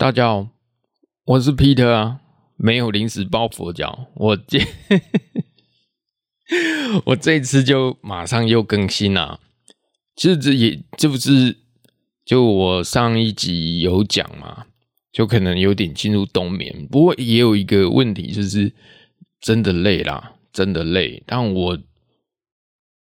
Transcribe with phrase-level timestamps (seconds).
[0.00, 0.48] 大家好，
[1.26, 2.22] 我是 Peter 啊，
[2.56, 4.58] 没有临时抱佛脚，我这
[7.04, 9.40] 我这次就马上又更新了啊。
[10.16, 11.58] 其实这也这不是
[12.24, 14.68] 就我上一集有讲嘛，
[15.12, 16.88] 就可能有点进入冬眠。
[16.90, 18.72] 不过也有一个问题，就是
[19.38, 21.22] 真的累啦，真的累。
[21.26, 21.78] 但我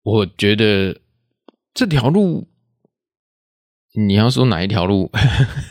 [0.02, 1.00] 我觉得
[1.72, 2.49] 这条路。
[3.94, 5.10] 你要说哪一条路？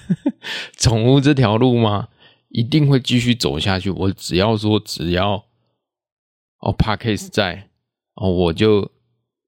[0.78, 2.10] 宠物这条路吗？
[2.50, 3.90] 一定会继续走下去。
[3.90, 5.46] 我只要说，只要
[6.60, 7.70] 哦，Podcast 在
[8.16, 8.92] 哦，我就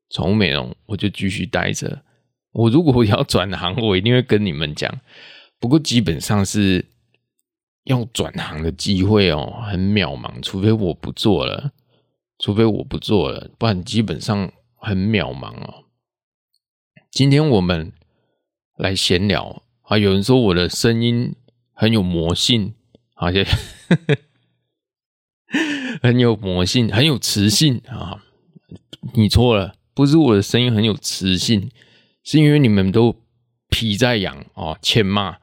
[0.10, 2.04] 宠物美容，我就继续待着。
[2.52, 5.00] 我如果要转行，我一定会跟你们讲。
[5.60, 6.86] 不过基本上是
[7.86, 10.42] 要转行的机会哦，很渺茫。
[10.42, 11.72] 除非我不做了，
[12.40, 15.86] 除非我不做了，不然基本上很渺茫哦。
[17.12, 17.92] 今天我们。
[18.82, 19.96] 来闲聊啊！
[19.96, 21.36] 有人说我的声音
[21.72, 22.74] 很有魔性，
[23.14, 23.46] 而且
[26.02, 28.24] 很有魔性，很有磁性啊！
[29.14, 31.70] 你错了，不是我的声音很有磁性，
[32.24, 33.16] 是因为你们都
[33.70, 35.38] 皮在痒哦，欠骂，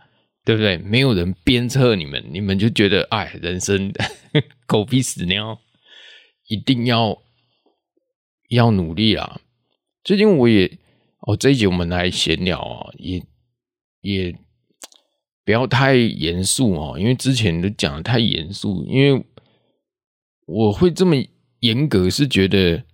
[0.45, 0.77] 对不对？
[0.79, 3.93] 没有人鞭策你们，你们就觉得哎，人生
[4.67, 5.61] 狗屁屎尿，
[6.49, 7.23] 一定要
[8.49, 9.41] 要努力啦！
[10.03, 10.77] 最近我也。
[11.21, 13.23] 哦，这一集我们来闲聊啊，也
[14.01, 14.39] 也
[15.45, 18.85] 不要太严肃哦，因为之前都讲的太严肃。
[18.85, 19.25] 因为
[20.47, 21.17] 我会这么
[21.61, 22.85] 严格，是觉得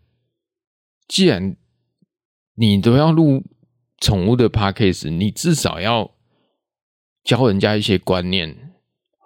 [1.07, 1.57] 既然
[2.55, 3.45] 你都要录
[4.01, 6.15] 宠物的 podcast，你至少要
[7.23, 8.73] 教人家一些观念，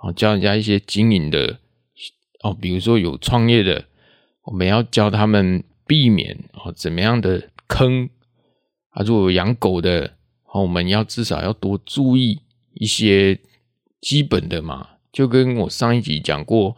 [0.03, 1.60] 哦，教人家一些经营的
[2.42, 3.87] 哦，比如说有创业的，
[4.42, 8.10] 我们要教他们避免哦怎么样的坑。
[8.91, 10.16] 啊，如果养狗的，
[10.54, 12.41] 我们要至少要多注意
[12.72, 13.38] 一些
[14.00, 14.88] 基本的嘛。
[15.12, 16.76] 就跟我上一集讲过，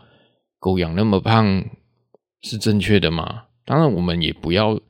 [0.59, 1.65] 狗养那么胖
[2.43, 3.45] 是正确的嘛？
[3.65, 4.81] 当然，我们也不要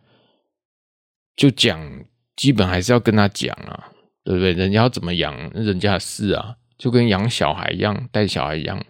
[1.36, 2.04] 就讲，
[2.36, 3.90] 基本还是要跟他讲啊，
[4.24, 4.52] 对不对？
[4.52, 8.82] 人家要怎么养，人家的事啊，就跟养小孩一样，带小孩一样，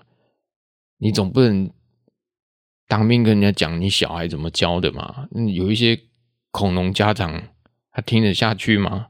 [0.98, 1.70] 你总不能
[2.86, 5.28] 当面跟人家讲你小孩怎么教的嘛。
[5.54, 5.98] 有一些
[6.50, 7.42] 恐龙家长。
[7.92, 9.08] 他听得下去吗？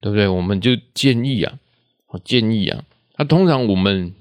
[0.00, 0.28] 对不对？
[0.28, 1.58] 我们就建议啊，
[2.08, 2.84] 我建议啊。
[3.16, 4.14] 那通常我们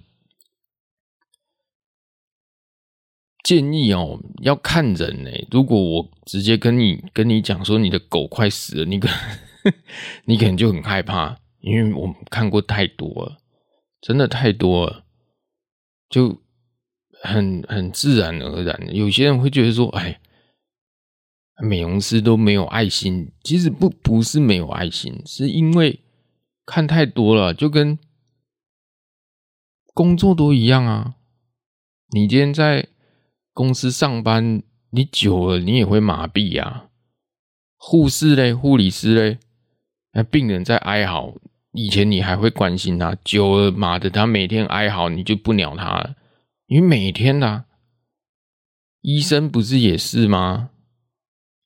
[3.44, 5.30] 建议哦，要看人呢。
[5.52, 9.10] 如果我直接跟你跟你讲说你的狗快死了，你可
[10.26, 13.38] 你可能就很害怕，因为我们看过太多了，
[14.00, 15.04] 真的太多了，
[16.10, 16.42] 就
[17.22, 18.96] 很很自然而然。
[18.96, 20.20] 有些人会觉得说，哎。
[21.62, 26.00] 美容师都没有爱心，其实不不是没有爱心，是因为
[26.66, 28.00] 看太多了，就跟
[29.94, 31.16] 工作都一样啊。
[32.10, 32.88] 你今天在
[33.54, 36.90] 公司上班，你久了你也会麻痹啊。
[37.78, 39.40] 护士嘞，护理师嘞，
[40.14, 41.36] 那病人在哀嚎，
[41.74, 46.16] 以前你还会关心他，久了妈的，他每天哀嚎，你就不鸟他了。
[46.66, 47.66] 因为每天呐、啊，
[49.02, 50.72] 医生不是也是吗？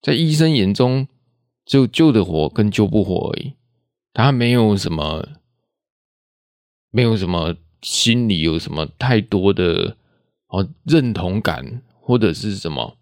[0.02, 1.08] 在医生眼中，
[1.66, 3.53] 只有救得活跟救不活而已，
[4.13, 5.28] 他没有什么，
[6.91, 9.97] 没有什么心里有什么太多的
[10.47, 12.97] 哦认同感或者是什么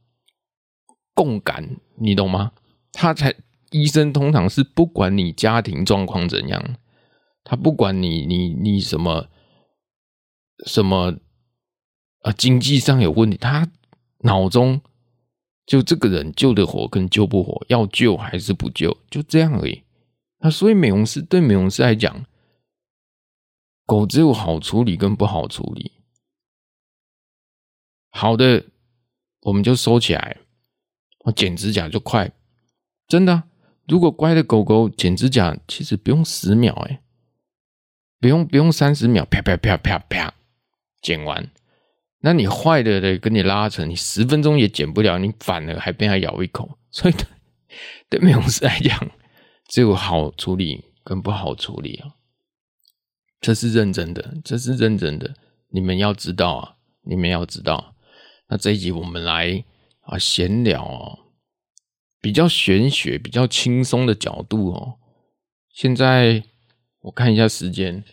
[1.13, 2.53] 共感，你懂吗？
[2.91, 3.35] 他才
[3.71, 6.77] 医生通常是不管你家庭状况怎样，
[7.43, 9.27] 他不管你你你什么
[10.65, 11.17] 什么
[12.21, 13.69] 啊经济上有问题，他
[14.19, 14.81] 脑中。
[15.65, 19.83] 就这个人救得活跟救不活，要救还是不救，就这样而已。
[20.39, 22.25] 那所以美容师对美容师来讲，
[23.85, 25.93] 狗只有好处理跟不好处理。
[28.09, 28.65] 好的，
[29.41, 30.37] 我们就收起来，
[31.25, 32.31] 我剪指甲就快，
[33.07, 33.43] 真的。
[33.87, 37.01] 如果乖的狗狗剪指甲，其实不用十秒，哎，
[38.19, 40.33] 不用不用三十秒，啪啪啪啪啪，
[41.01, 41.51] 剪完。
[42.21, 47.25] 那你坏的嘞，跟你拉扯，你十分钟也剪不了，你反而还被它咬一口， 所以对，
[48.09, 49.11] 对美容师来讲，
[49.67, 52.15] 只有好处理跟不好处理啊。
[53.41, 55.35] 这是认真的，这是认真的，
[55.69, 57.95] 你们要知道啊，你们要知道。
[58.47, 59.63] 那这一集我们来
[60.01, 61.19] 啊闲聊哦，
[62.21, 64.97] 比较玄学、比较轻松的角度哦。
[65.71, 66.43] 现在
[67.01, 68.03] 我看一下时间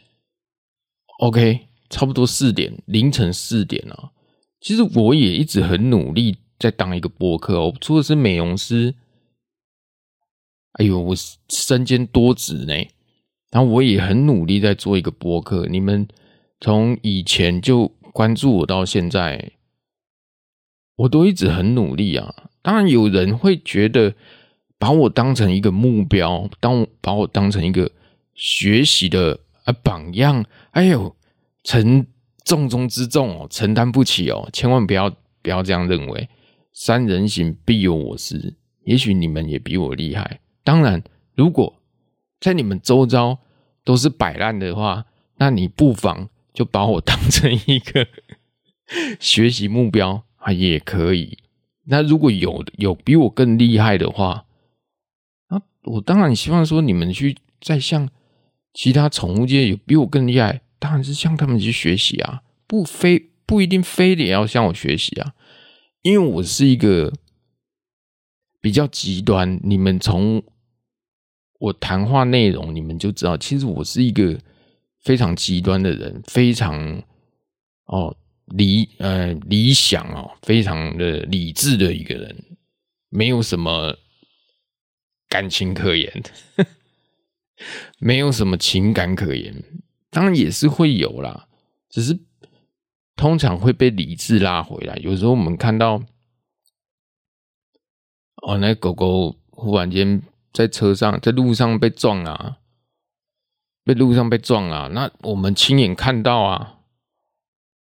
[1.21, 4.13] ，OK，差不多四点，凌晨四点了。
[4.61, 8.95] 其实我也一直很努力在当一个播客哦，除了是美容师，
[10.73, 11.15] 哎呦，我
[11.51, 12.75] 身兼多职呢。
[13.51, 15.67] 然后我也很努力在做一个播客。
[15.67, 16.09] 你们
[16.61, 19.53] 从以前就关注我到现在，
[20.97, 22.49] 我都一直很努力啊。
[22.63, 24.15] 当然有人会觉得
[24.79, 27.91] 把我当成一个目标，当把我当成一个
[28.35, 30.47] 学习的啊榜样。
[30.71, 31.15] 哎呦，
[31.65, 32.07] 成。
[32.45, 35.09] 重中之重哦，承担不起哦，千万不要
[35.43, 36.29] 不要这样认为。
[36.73, 40.41] 三人行必有我师，也许你们也比我厉害。
[40.65, 41.05] 当然，
[41.37, 41.81] 如果
[42.41, 43.39] 在你们周遭
[43.85, 45.07] 都是摆烂的话，
[45.37, 48.09] 那你不妨就把我 当成一个
[49.21, 51.39] 学习目标啊，也可以。
[51.85, 54.47] 那如果有有比我更厉害的话，
[55.49, 58.09] 那我当然希望说你们去再向
[58.75, 60.63] 其他宠物界有比我更厉害。
[60.83, 65.33] 当然是向他们去学习啊，不非不一定非得要向我学习啊，
[66.03, 67.13] 因为我是一个
[68.61, 69.61] 比较极端。
[69.63, 70.43] 你们从
[71.61, 74.37] 我谈话内容，你们就知道，其实我是一个
[75.05, 77.01] 非常极端的人，非常
[77.85, 82.45] 哦理呃理想哦，非常的理智的一个人，
[83.09, 83.97] 没有什么
[85.29, 86.23] 感情可言，
[88.01, 89.63] 没有什么情感可言。
[90.13, 91.49] 当然也是会有啦，
[91.89, 92.21] 只是
[93.17, 94.95] 通常会被理智拉回来。
[94.97, 96.03] 有时候我们看到，
[98.43, 100.23] 哦，那狗狗忽然间
[100.53, 102.59] 在车上、在路上被撞啊，
[103.85, 106.81] 被路上被撞啊，那我们亲眼看到啊，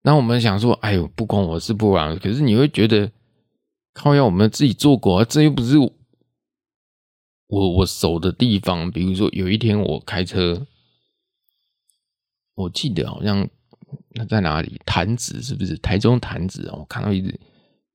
[0.01, 2.19] 那我们想说，哎呦，不关我事，不然。
[2.19, 3.13] 可是你会觉得，
[3.93, 5.91] 靠要我们自己做过，这又不是我
[7.47, 8.91] 我守的地方。
[8.91, 10.67] 比如说有一天我开车。
[12.59, 13.47] 我记得好像
[14.09, 14.81] 那在哪里？
[14.85, 15.77] 潭子是不是？
[15.77, 17.39] 台中潭子，我看到一只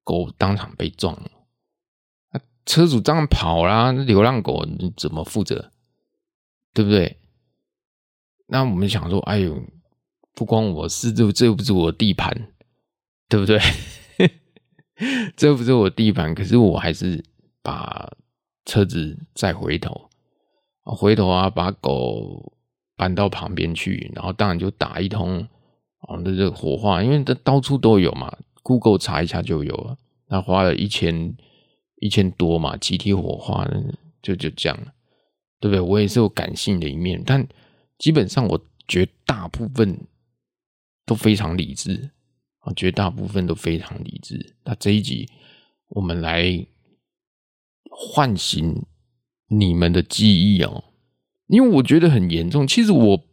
[0.02, 4.66] 狗当场被撞了，车主这样跑啦，那流浪狗
[4.96, 5.70] 怎么负责？
[6.72, 7.19] 对不对？
[8.46, 9.62] 那我们想说，哎呦，
[10.34, 12.49] 不光我是，这这又不是我地盘，
[13.28, 13.60] 对不对？
[15.37, 17.22] 这不是我地盘，可是我还是
[17.62, 18.10] 把
[18.64, 20.08] 车子再回头，
[20.84, 22.52] 回头啊，把狗。
[22.96, 25.41] 搬到旁边去，然后当然就打一通
[26.00, 29.99] 啊，那这火化，因为这到处都有嘛，Google 查一下就有了。
[30.29, 31.35] 那花了一千
[32.00, 33.69] 一千多嘛，集体火化，
[34.23, 34.79] 就就这样，
[35.61, 35.81] 对不对？
[35.81, 37.46] 我也是有感性的一面，但
[37.99, 40.06] 基本上我绝大部分
[41.05, 42.11] 都非常理智
[42.61, 44.56] 啊，绝大部分都非常理智。
[44.64, 45.29] 那这一集
[45.88, 46.67] 我们来
[47.91, 48.85] 唤醒
[49.49, 50.85] 你们的记忆哦。
[51.46, 52.67] 因为我觉得很严重。
[52.67, 53.25] 其实我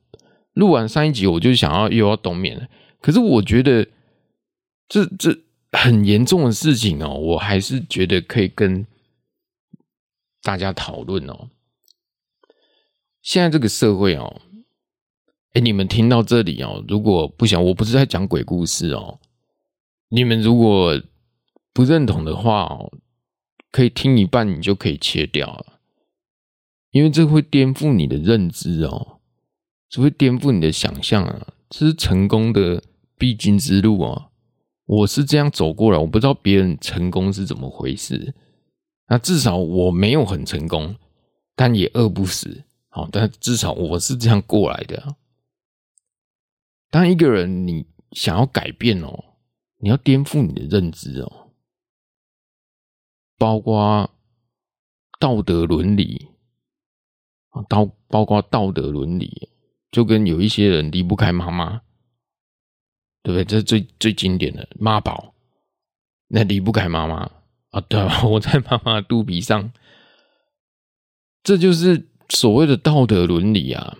[0.53, 2.67] 录完上一集，我就想要又要冬眠了。
[2.99, 3.87] 可是我觉得
[4.87, 5.37] 这这
[5.71, 8.85] 很严重的事情哦，我还是觉得可以跟
[10.43, 11.49] 大家讨论哦。
[13.21, 14.41] 现在这个社会哦，
[15.53, 19.19] 哎，你们听到这里哦，如果不想，我不是在讲鬼故事哦。
[20.09, 21.01] 你们如果
[21.71, 22.91] 不认同的话哦，
[23.71, 25.79] 可以听一半，你就可以切掉了。
[26.91, 29.19] 因为这会颠覆你的认知哦，
[29.89, 31.53] 这会颠覆你的想象啊！
[31.69, 32.83] 这是成功的
[33.17, 34.31] 必经之路哦。
[34.85, 38.35] 我是这样走过来，我不知道别人成功是怎么回事。
[39.07, 40.95] 那至少我没有很成功，
[41.55, 42.65] 但也饿不死。
[42.89, 45.15] 好，但至少我是这样过来的。
[46.89, 49.23] 当一个人你想要改变哦，
[49.77, 51.51] 你要颠覆你的认知哦，
[53.37, 54.09] 包括
[55.17, 56.30] 道德伦理。
[57.51, 59.49] 啊，道包括道德伦理，
[59.91, 61.81] 就跟有一些人离不开妈妈，
[63.23, 63.45] 对不对？
[63.45, 65.33] 这是最最经典的妈宝，
[66.27, 67.29] 那离不开妈妈
[67.71, 68.23] 啊，对吧？
[68.27, 69.71] 我在妈妈肚皮上，
[71.43, 73.97] 这就是所谓的道德伦理啊！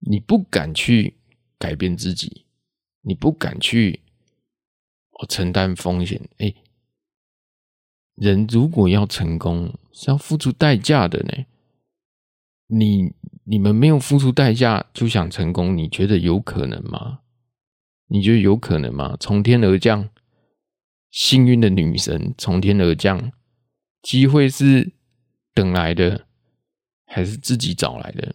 [0.00, 1.16] 你不敢去
[1.58, 2.44] 改变自己，
[3.02, 4.00] 你不敢去
[5.12, 6.28] 哦承担风险。
[6.38, 6.52] 哎，
[8.16, 11.46] 人如果要成功，是要付出代价的呢。
[12.74, 13.12] 你
[13.44, 17.18] 你们没有付出代价就想成功，你觉得有可能吗？
[18.06, 19.14] 你觉得有可能吗？
[19.20, 20.08] 从天而降，
[21.10, 23.30] 幸运的女神从天而降，
[24.00, 24.92] 机会是
[25.52, 26.26] 等来的，
[27.04, 28.34] 还是自己找来的？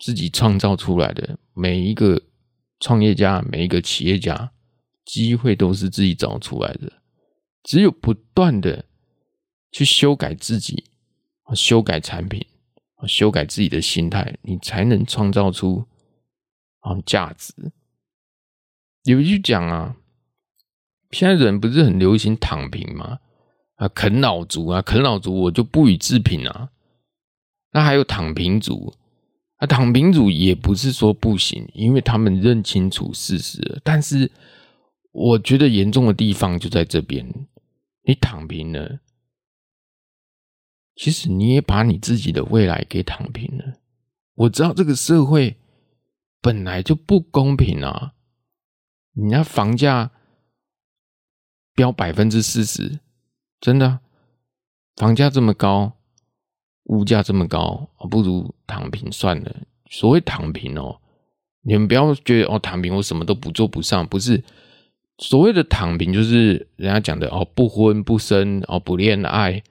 [0.00, 2.22] 自己创造出来的，每一个
[2.80, 4.52] 创业家、每一个企业家，
[5.04, 6.90] 机会都是自己找出来的。
[7.62, 8.86] 只有不断的
[9.70, 10.84] 去修改自己，
[11.54, 12.44] 修改产品，
[13.06, 15.84] 修改自己的心态，你才能创造出
[16.80, 17.54] 啊价值。
[19.04, 19.96] 有一句讲啊，
[21.10, 23.18] 现在人不是很流行躺平吗？
[23.76, 26.70] 啊，啃老族啊，啃老族我就不予置评啊。
[27.72, 28.94] 那还有躺平族。
[29.56, 33.80] 啊躺平族也不是说不行，因为他们认清楚事实。
[33.84, 34.28] 但是
[35.12, 37.24] 我觉得严重的地方就在这边，
[38.04, 38.98] 你躺平了，
[40.94, 43.74] 其实你也把你自己的未来给躺平了。
[44.34, 45.56] 我知道这个社会
[46.40, 48.12] 本来就不公平啊！
[49.14, 50.10] 你那房价
[51.74, 53.00] 飙百分之四十，
[53.60, 54.00] 真的，
[54.96, 55.94] 房价这么高。
[56.86, 59.56] 物价这么高，不如躺平算了。
[59.88, 61.00] 所谓躺平哦，
[61.62, 64.42] 你们不要觉得哦，躺平我什么都不做不上，不是。
[65.18, 69.62] 所谓的躺平就是人家讲的哦，不婚不生哦，不恋爱，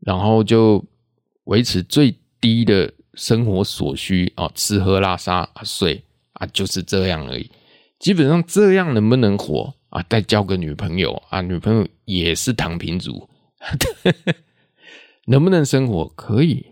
[0.00, 0.84] 然后就
[1.44, 6.02] 维持最低的生活所需哦，吃喝拉撒啊睡
[6.34, 7.50] 啊，就是这样而已。
[7.98, 10.00] 基本上这样能不能活啊？
[10.08, 13.28] 再交个女朋友啊，女朋友也是躺平族。
[15.26, 16.06] 能不能生活？
[16.14, 16.66] 可以，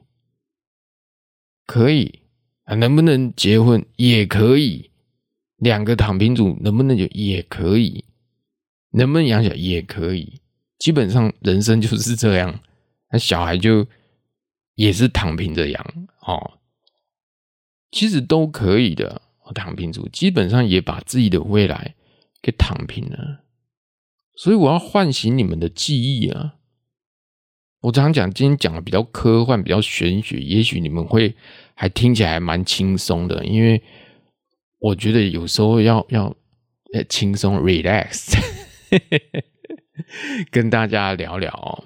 [1.67, 2.21] 可以
[2.65, 2.75] 啊。
[2.77, 3.85] 能不能结婚？
[3.97, 4.91] 也可以。
[5.57, 7.07] 两个躺平族能不能有？
[7.09, 8.05] 也可以。
[8.93, 9.53] 能不能养小？
[9.55, 10.41] 也可以。
[10.79, 12.61] 基本上人生就是这样。
[13.11, 13.87] 那小孩就
[14.75, 16.59] 也是躺平着养哦。
[17.91, 19.23] 其实都可以的。
[19.55, 21.95] 躺平族基本上也把自己的未来
[22.43, 23.45] 给躺平了。
[24.35, 26.57] 所以我要唤醒你们的记忆啊。
[27.83, 31.37] 我常讲，今天讲的比较科幻，比较玄学，也许你们会
[31.75, 33.81] 还听起来蛮轻松的，因为
[34.79, 36.35] 我觉得有时候要要
[37.09, 38.37] 轻松 relax，
[40.51, 41.85] 跟大家聊聊。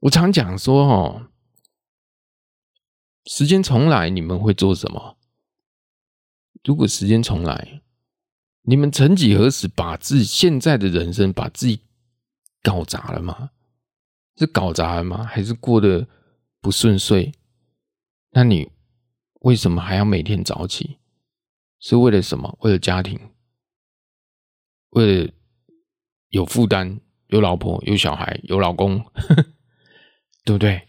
[0.00, 1.28] 我常讲说哦，
[3.26, 5.18] 时间重来，你们会做什么？
[6.64, 7.82] 如果时间重来，
[8.62, 11.80] 你们曾几何时把自己现在的人生把自己
[12.62, 13.50] 搞砸了吗？
[14.36, 15.22] 是搞砸了吗？
[15.22, 16.08] 还是过得
[16.62, 17.34] 不顺遂？
[18.30, 18.72] 那你
[19.40, 20.98] 为什么还要每天早起？
[21.78, 22.56] 是为了什么？
[22.62, 23.20] 为了家庭？
[24.90, 25.32] 为了
[26.30, 27.00] 有负担？
[27.26, 27.82] 有老婆？
[27.84, 28.40] 有小孩？
[28.44, 29.04] 有老公？
[30.50, 30.82] 对不对？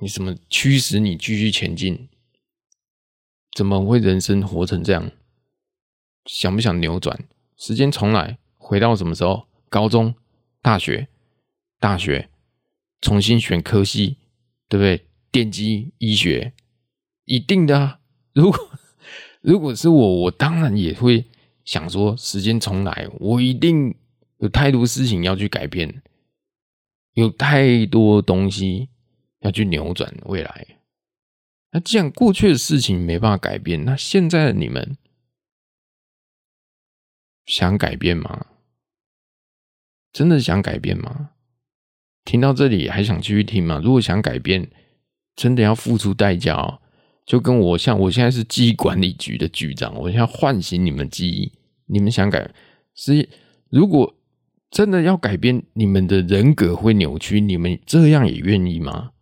[0.00, 2.08] 你什么驱使你继续前进？
[3.54, 5.10] 怎么会人生活成这样？
[6.24, 7.28] 想不想扭转？
[7.58, 9.46] 时间重来，回到什么时候？
[9.68, 10.14] 高中、
[10.62, 11.08] 大学、
[11.78, 12.30] 大学。
[13.02, 14.16] 重新选科系，
[14.66, 15.06] 对不对？
[15.30, 16.54] 电机、医学，
[17.26, 18.00] 一定的啊。
[18.32, 18.70] 如果
[19.42, 21.26] 如果是我，我当然也会
[21.66, 23.94] 想说，时间重来，我一定
[24.38, 26.02] 有太多事情要去改变，
[27.14, 28.90] 有太多东西
[29.40, 30.66] 要去扭转未来。
[31.72, 34.96] 那既然过去的事情没办法改变，那现在的你们
[37.44, 38.46] 想改变吗？
[40.12, 41.30] 真的想改变吗？
[42.24, 43.80] 听到这里还想继续听吗？
[43.82, 44.70] 如果想改变，
[45.34, 46.80] 真的要付出代价哦。
[47.26, 51.52] 就跟我像，我现在是记忆管理局的局长，我要唤醒你们记忆。
[51.86, 52.54] 你们想改，
[52.94, 53.28] 是
[53.68, 54.14] 如果
[54.74, 59.12] 真的要改变，你们的人格会扭曲，你们这样也愿意吗？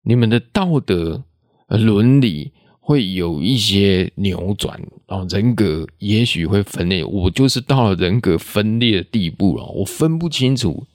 [0.00, 1.24] 你们的道德、
[1.66, 7.04] 伦理会有一些扭转，然后人格也许会分裂。
[7.04, 10.86] 我就是到了人格分裂的地步了，我分不清楚。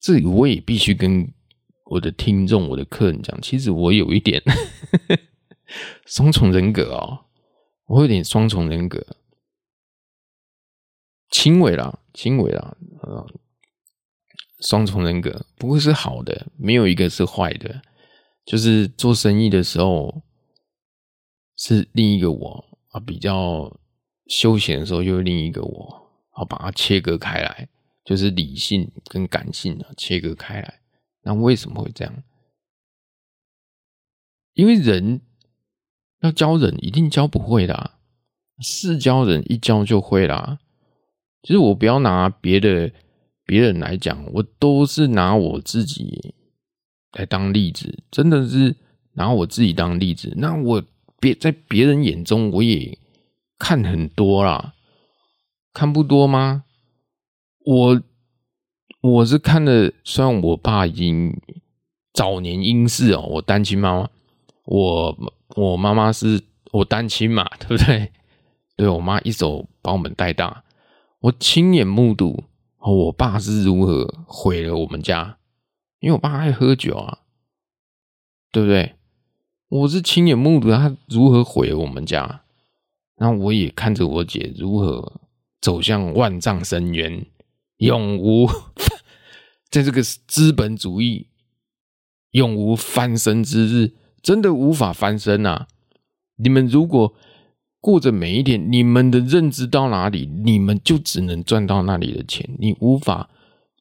[0.00, 1.32] 这里我也必须跟
[1.86, 4.40] 我的听众、我的客人讲，其实我有一点
[6.06, 7.26] 双重人格哦，
[7.86, 9.04] 我有点双重人格，
[11.30, 13.24] 轻微啦，轻微啦，啊，
[14.60, 17.80] 双重人格，不过是好的，没有一个是坏的，
[18.44, 20.22] 就是做生意的时候
[21.56, 23.78] 是另一个我啊，比较
[24.26, 27.68] 休闲的时候又是另一个我，好把它切割开来。
[28.02, 30.80] 就是理性跟感性啊，切割开来。
[31.22, 32.24] 那为什么会这样？
[34.54, 35.20] 因为人
[36.22, 37.98] 要教人，一定教不会的啊。
[38.58, 40.58] 是教人一教就会啦。
[41.42, 42.90] 其实我不要拿别的
[43.44, 46.34] 别人来讲，我都是拿我自己
[47.12, 48.76] 来当例子，真的是
[49.14, 50.32] 拿我自己当例子。
[50.36, 50.82] 那我
[51.18, 52.98] 别在别人眼中，我也
[53.58, 54.74] 看很多啦，
[55.72, 56.64] 看不多吗？
[57.64, 58.02] 我
[59.00, 61.34] 我是看的，虽然我爸已经
[62.12, 64.08] 早年因事哦，我单亲妈妈，
[64.64, 66.42] 我我妈妈是
[66.72, 68.12] 我单亲嘛，对不对？
[68.76, 70.64] 对，我妈一手把我们带大，
[71.20, 72.44] 我亲眼目睹
[72.78, 75.36] 我爸是如何毁了我们家，
[75.98, 77.18] 因为我爸爱喝酒啊，
[78.50, 78.94] 对不对？
[79.68, 82.42] 我是亲眼目睹他如何毁了我们家，
[83.16, 85.20] 然后我也看着我姐如何
[85.60, 87.26] 走向万丈深渊，
[87.76, 88.48] 永无
[89.70, 91.28] 在这个资本主义
[92.30, 95.68] 永无翻身之日，真的无法翻身啊！
[96.36, 97.14] 你们如果
[97.80, 103.30] 过着每一天，你们的认知到哪里，你们就只能赚到那里的钱，你无法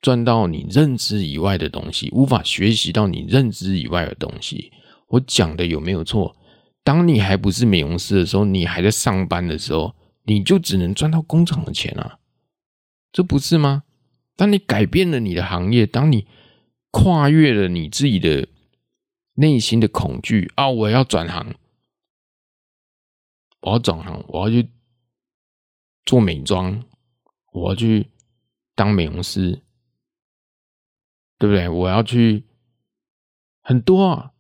[0.02, 4.72] 赚到你认知以外的东西，无法学习到你认知以外的东西。
[5.10, 6.36] 我讲的有没有错？
[6.84, 12.20] 当你还不是美容师的时候，你还在上班的时候，你就只能赚到工厂的钱啊，
[13.12, 13.84] 这不是吗？
[14.38, 16.26] 当你改变了你的行业，当你
[16.92, 18.48] 跨越了你自己的
[19.36, 21.54] 内心的恐惧啊，我要转行，
[23.62, 24.70] 我要转行，我要去
[26.06, 26.84] 做美妆，
[27.52, 28.08] 我要去
[28.76, 29.62] 当美容师，
[31.38, 31.68] 对不对？
[31.70, 32.44] 我要去
[33.62, 34.34] 很多啊。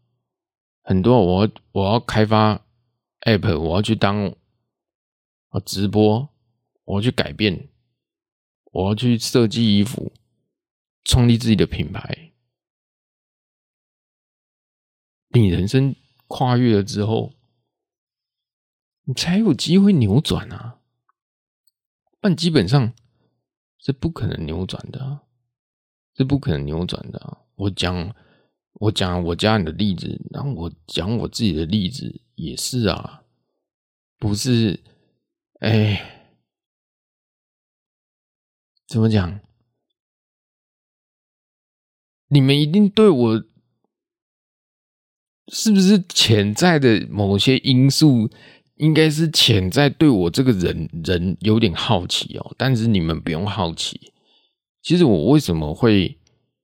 [0.81, 2.65] 很多，我我要开发
[3.21, 4.33] App，我要去当
[5.49, 6.27] 啊直播，
[6.85, 7.69] 我要去改变，
[8.71, 10.11] 我要去设计衣服，
[11.03, 12.31] 创立自己的品牌。
[15.27, 15.95] 你人生
[16.27, 17.33] 跨越了之后，
[19.09, 20.77] 你才有机会扭转啊！
[22.21, 22.93] 但基本上
[23.79, 25.21] 是不可能扭转的，
[26.15, 27.39] 是不可能扭转的。
[27.55, 28.15] 我讲。
[28.73, 33.23] 我讲我家人的例子，然后我讲我自己的例子也是啊，
[34.17, 34.81] 不是，
[35.59, 36.31] 哎，
[38.87, 39.41] 怎么讲？
[42.27, 43.43] 你们一定对我
[45.49, 48.29] 是不是潜在的某些因素，
[48.79, 52.53] 应该是潜在对我这个人人有点好奇哦。
[52.57, 54.11] 但是你们不用好奇，
[54.81, 56.17] 其实我为什么会？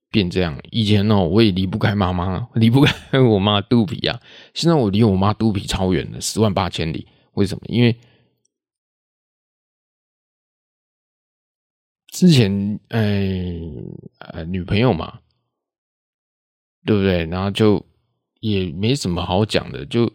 [0.08, 4.18] 变这样，以前哦，我也离不开妈妈，离不开我妈肚皮啊。
[4.54, 7.06] 现在我离我妈肚皮超远了，十万八千里。
[7.34, 7.64] 为什么？
[7.66, 7.94] 因为
[12.12, 13.60] 之前，哎，
[14.20, 15.20] 呃，女朋友嘛，
[16.86, 17.26] 对不对？
[17.26, 17.84] 然后就
[18.40, 20.10] 也没什么好讲的，就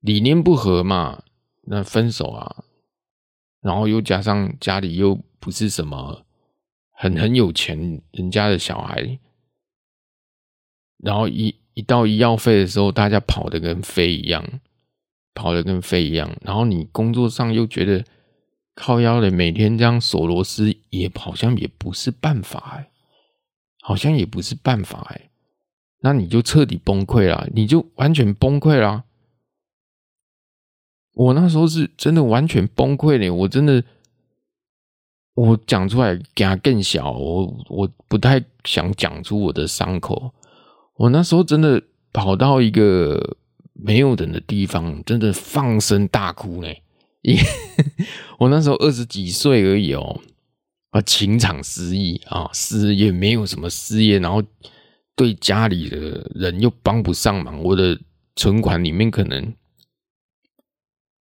[0.00, 1.22] 理念不合嘛，
[1.62, 2.64] 那分手啊。
[3.60, 6.24] 然后又加上家里又不是什么。
[6.94, 9.18] 很很有钱人家的小孩，
[10.98, 14.60] 然后一一到医药费的时候，大家跑得跟飞一样，
[15.34, 16.30] 跑得跟飞一样。
[16.42, 18.04] 然后你工作上又觉得
[18.76, 22.90] 靠腰的，每天这样锁螺丝也好像也不是办法哎，
[23.80, 25.30] 好像也不是办法哎，
[26.02, 29.04] 那你就彻底崩溃了，你就完全崩溃了。
[31.14, 33.82] 我那时候是真的完全崩溃了，我真的。
[35.34, 40.30] 我讲出来给他更小，我我不太想讲出我的伤口。
[40.96, 43.38] 我那时候真的跑到一个
[43.72, 46.68] 没有人的地方，真的放声大哭呢。
[48.38, 50.20] 我那时候二十几岁而已哦，
[50.90, 54.42] 啊，情场失意啊，失业没有什么失业，然后
[55.16, 57.98] 对家里的人又帮不上忙，我的
[58.36, 59.54] 存款里面可能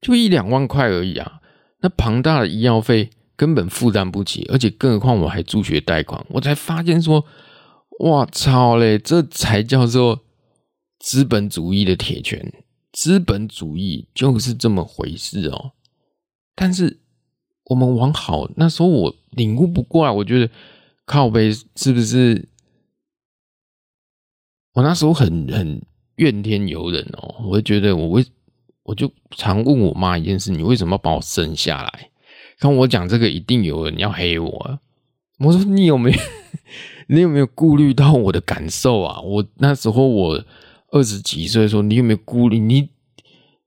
[0.02, 1.40] 就一两万块而已啊，
[1.82, 3.12] 那庞大的医药费。
[3.38, 7.26] 根本负担不起，而且更何况我还助学贷款，我才发现说，
[8.02, 10.24] 哇操嘞，这才叫做
[11.00, 12.54] 资本主义的铁拳，
[12.92, 15.72] 资本主义就是这么回事哦。
[16.54, 17.00] 但是
[17.64, 20.48] 我们往好，那时候我领悟不过来，我觉得
[21.06, 22.48] 靠背是不是？
[24.74, 25.82] 我那时候很很
[26.18, 28.24] 怨天尤人哦，我就觉得我为
[28.84, 32.10] 我就常问我妈一件事：你为什么要把我生下来？
[32.60, 34.80] 跟我讲这个，一定有人要黑我。
[35.40, 36.18] 我说你有没有，
[37.10, 39.20] 你有没有顾虑到我的感受啊？
[39.22, 40.44] 我那时候我
[40.90, 42.60] 二十几岁的时候，你有没有顾虑？
[42.60, 42.90] 你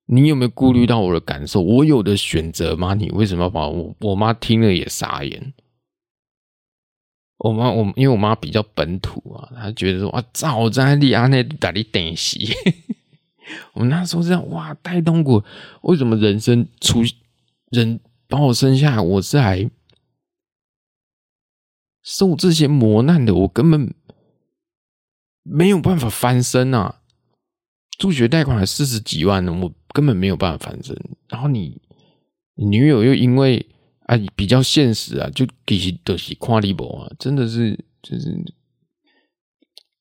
[0.07, 1.61] 你有没有顾虑到我的感受？
[1.61, 2.94] 我有的选择吗？
[2.94, 3.94] 你为什么要把我？
[4.00, 5.53] 我妈听了也傻眼。
[7.38, 12.38] 我妈我因为我妈比较本土啊，她觉得说啊，早在你阿内打你等死。
[13.74, 15.44] 我们那时候这样哇，带动过
[15.83, 17.02] 为什么人生出
[17.70, 18.00] 人？
[18.26, 19.70] 把我生下，我是还
[22.02, 23.94] 受这些磨难的，我根本
[25.42, 27.02] 没有办法翻身啊！
[27.98, 30.96] 助学贷款还四十几万呢，我根本没有办法翻身。
[31.28, 31.80] 然后你，
[32.54, 33.64] 你女友又因为
[34.07, 38.42] 啊比较现实啊，就给些东西夸你不啊，真的是就是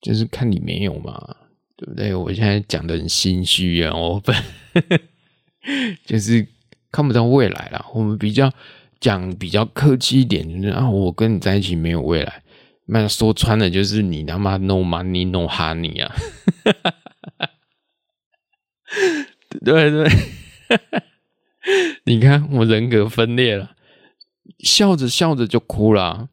[0.02, 1.36] 就是看你没有嘛，
[1.84, 2.16] 对不对？
[2.16, 4.36] 我现在讲的很心虚啊，我本
[6.06, 6.48] 就是
[6.92, 7.86] 看不到未来了。
[7.94, 8.52] 我们比较
[9.00, 12.42] 讲比较客气一点，就是啊，我跟你在一起没有未来。
[12.86, 16.14] 那说穿了就是你他妈 no money no honey 啊！
[19.64, 20.10] 对 对，
[22.06, 23.72] 你看我人格分裂了，
[24.60, 26.30] 笑着笑着就哭了啊，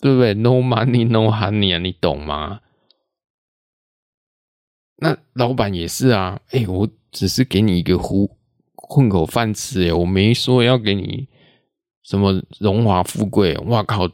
[0.00, 2.60] 对不对？No money no honey 啊，你懂吗？
[5.04, 8.38] 那老板也是啊，哎，我只是给你一个糊
[8.74, 11.28] 混口饭吃，哎，我没说要给你
[12.02, 14.10] 什么荣华富贵，哇靠！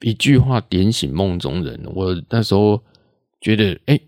[0.00, 2.84] 一句话点醒梦中人，我那时候
[3.40, 3.98] 觉得，哎、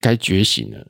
[0.00, 0.88] 该觉醒了。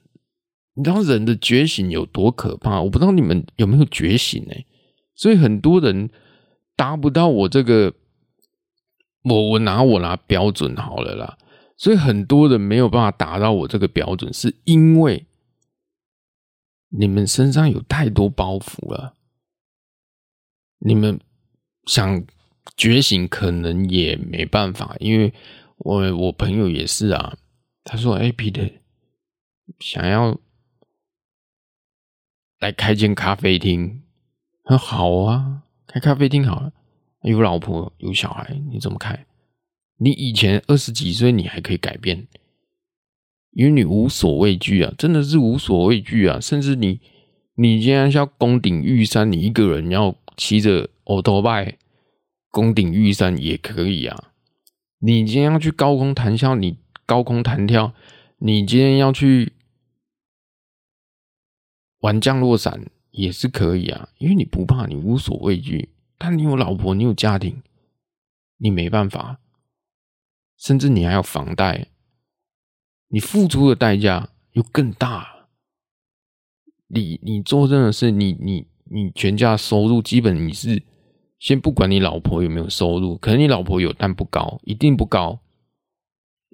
[0.73, 2.81] 你知道人的觉醒有多可怕？
[2.81, 4.55] 我不知道你们有没有觉醒呢？
[5.15, 6.09] 所以很多人
[6.75, 7.93] 达不到我这个，
[9.25, 11.37] 我我拿我拿标准好了啦。
[11.77, 15.27] 所以很多人没有办法达到我这个标准，是因为
[16.89, 19.15] 你们身上有太多包袱了。
[20.79, 21.21] 你们
[21.87, 22.25] 想。
[22.77, 25.33] 觉醒可能也没办法，因为
[25.79, 27.39] 我我朋友也是啊。
[27.85, 28.81] 他说：“哎，Peter，
[29.79, 30.37] 想要
[32.59, 34.03] 来开间咖啡厅，
[34.65, 36.73] 很好啊，开咖啡厅好了。
[37.23, 39.25] 有老婆有小孩，你怎么开？
[39.99, 42.27] 你以前二十几岁，你还可以改变，
[43.53, 46.41] 因为你无所畏惧啊，真的是无所畏惧啊。
[46.41, 47.01] 甚至你，
[47.55, 51.79] 你今天要攻顶玉山，你一个人要骑着欧多拜。”
[52.49, 54.33] 攻顶玉山也可以啊！
[55.01, 57.93] 你今天要去高空弹跳，你高空弹跳；
[58.39, 59.53] 你今天要去
[61.99, 65.91] 玩降落伞也是可以啊，因为你不怕，你无所畏惧。
[66.17, 67.63] 但你有老婆，你有家庭，
[68.57, 69.39] 你没办法，
[70.57, 71.89] 甚至你还有房贷，
[73.09, 75.49] 你付出的代价又更大。
[76.89, 80.83] 你你做任何事，你你你全家收入基本你是。
[81.39, 85.39] 先不管你老婆有没有收入，可能你老婆有，但不高，一定不高，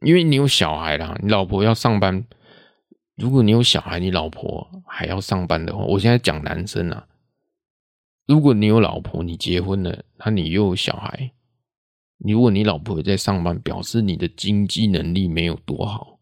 [0.05, 1.17] 因为你有小孩啦。
[1.23, 2.27] 你老婆要上班，
[3.15, 7.07] 如果你有小孩，你老婆还要上班的话，我现在讲男生啊，
[8.27, 11.33] 如果你有老婆，你结婚了，那你又有小孩，
[12.30, 16.18] 如果你老婆也在上班，表示你的经济能力没有多好，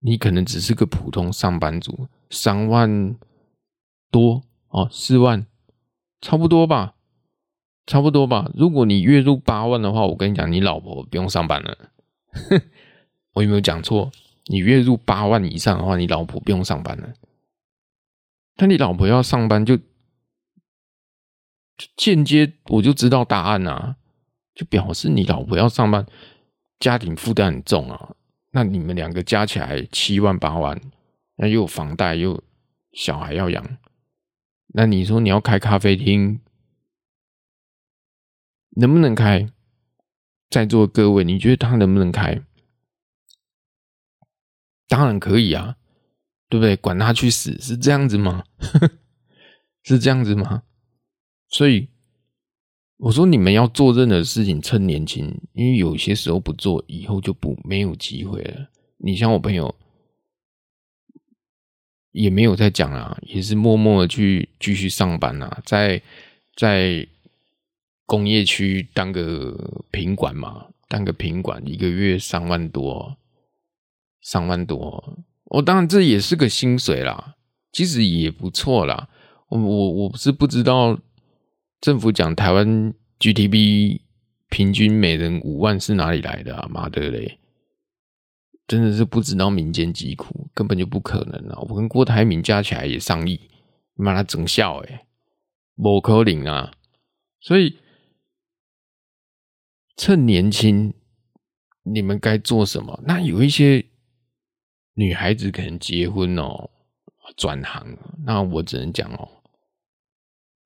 [0.00, 3.16] 你可能只是个普通上班族，三万
[4.10, 5.46] 多哦，四万，
[6.20, 6.94] 差不多吧。
[7.88, 8.50] 差不多吧。
[8.52, 11.78] 如果你月入八万的话，我跟你讲，你老婆不用上班了。
[13.34, 14.10] 我有没有讲错？
[14.46, 17.14] 你月入八万以上的话，你老婆不用上班了。
[18.56, 19.84] 但你老婆要上班就，就
[21.96, 23.94] 间接我就知道答案啊，
[24.56, 26.04] 就表示你老婆要上班，
[26.80, 28.16] 家庭负担很重啊。
[28.50, 30.80] 那你们两个加起来七万八万，
[31.36, 32.42] 那又有房贷又
[32.92, 33.78] 小孩要养，
[34.68, 36.40] 那你说你要开咖啡厅？
[38.70, 39.48] 能不能开？
[40.48, 42.42] 在座各位，你觉得他能不能开？
[44.88, 45.76] 当然可以啊，
[46.48, 46.76] 对不对？
[46.76, 48.44] 管他去死，是这样子吗？
[49.82, 50.62] 是这样子吗？
[51.48, 51.90] 所以
[52.98, 58.68] 我说，你们要做任何事情，趁年轻，因为有些时候不做，以后就不没有机会了。
[58.98, 59.74] 你像我朋友，
[62.12, 66.00] 也没有在讲啊，也是默默的去继续上班啊，在
[66.56, 67.06] 在。
[68.08, 73.16] 工业区当个品管嘛，当个品管一个月三万多，
[74.22, 75.18] 三万多。
[75.46, 77.34] 我当然这也是个薪水啦，
[77.72, 79.08] 其实也不错啦。
[79.48, 80.96] 我我我是不知道
[81.86, 84.00] 政府讲台湾 GDP
[84.48, 86.66] 平均每人五万是哪里来的啊？
[86.68, 87.38] 妈的嘞，
[88.66, 91.60] 真的是不知道民间疾苦，根本就不可能啊！
[91.68, 93.40] 我跟郭台铭加起来也上亿，
[93.94, 95.06] 妈的整笑诶，
[95.76, 96.72] 不可能啊！
[97.38, 97.78] 所以。
[99.96, 100.92] 趁年轻，
[101.84, 103.00] 你们该做什么？
[103.06, 103.86] 那有一些
[104.94, 106.68] 女孩子可能结婚哦，
[107.36, 109.28] 转行，那我只能讲哦，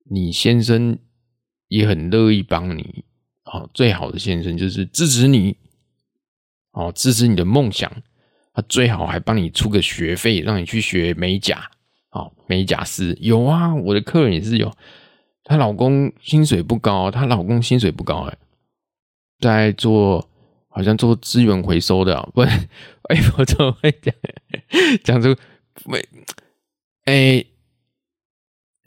[0.09, 0.97] 你先生
[1.71, 3.05] 也很乐意帮你
[3.45, 3.69] 哦。
[3.73, 5.55] 最好的先生就是支持你
[6.73, 7.89] 哦，支持你的梦想，
[8.53, 11.71] 他最好还帮你出个学费，让你去学美甲
[12.11, 14.69] 哦，美甲师有啊，我的客人也是有，
[15.45, 18.37] 她老公薪水不高，她老公薪水不高哎。
[19.39, 20.29] 在做，
[20.67, 22.41] 好像做资源回收的，不，
[23.09, 24.13] 哎，我怎么会讲
[25.03, 25.35] 讲出
[25.85, 26.05] 没？
[27.05, 27.43] 哎，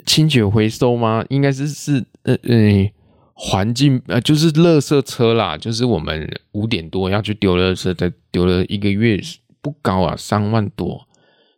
[0.07, 1.25] 清洁回收吗？
[1.29, 2.93] 应该是是，呃呃，
[3.35, 9.21] 环境呃，就是垃圾车啦，就是我们五点多要去丢垃圾，再丢了一个月
[9.61, 11.09] 不高啊，三万多。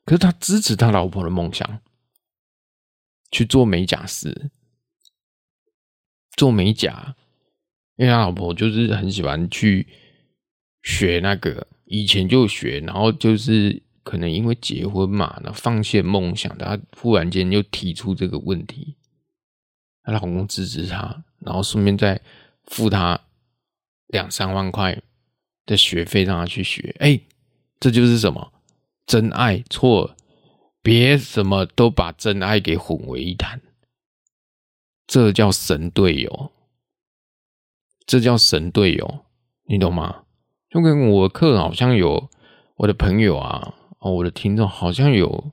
[0.04, 1.80] 可是他支持他老婆的梦想，
[3.30, 4.50] 去做美甲师，
[6.36, 7.16] 做美甲，
[7.96, 9.88] 因为他老婆就是很喜欢去
[10.82, 18.94] 学那个，以前就学，然后就是可能因为结婚嘛，那放弃梦想，他忽然间又提出这个问题。
[20.04, 22.20] 她老公支持她，然后顺便再
[22.66, 23.20] 付她
[24.06, 25.02] 两三万块
[25.66, 26.94] 的学费，让她去学。
[27.00, 27.20] 哎，
[27.80, 28.52] 这就是什么
[29.04, 29.64] 真爱？
[29.68, 30.16] 错了，
[30.80, 33.60] 别什么都把真爱给混为一谈。
[35.08, 36.52] 这叫神队友，
[38.06, 39.24] 这叫神队友，
[39.64, 40.22] 你懂吗？
[40.70, 42.30] 就跟我的课好像有
[42.76, 43.74] 我的朋友啊，
[44.10, 45.52] 我的听众好像有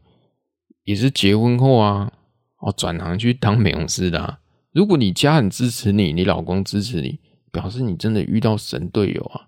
[0.84, 2.12] 也是结婚后啊，
[2.60, 4.40] 哦，转行去当美容师的。
[4.72, 7.20] 如果你家很支持你，你老公支持你，
[7.52, 9.48] 表示你真的遇到神队友啊！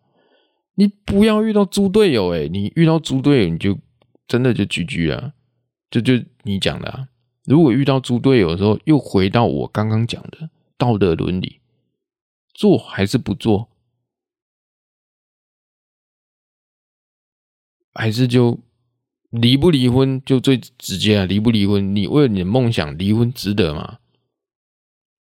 [0.75, 3.77] 你不要遇到猪队友诶，你遇到猪队友，你就
[4.27, 5.33] 真的就 GG 了。
[5.89, 7.07] 这就，就你讲的啊！
[7.45, 11.61] 如果遇到猪队友的时候，又回到我刚刚讲的道德伦理，
[12.53, 13.69] 做还是不做？
[17.93, 18.59] 还是就
[19.41, 21.25] 离不离婚就最直接啊！
[21.25, 23.99] 离不离婚，你为了你的梦想离婚值得吗？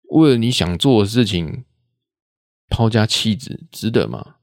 [0.10, 1.66] 为了你想做的事情
[2.70, 4.36] 抛家弃子，值得吗？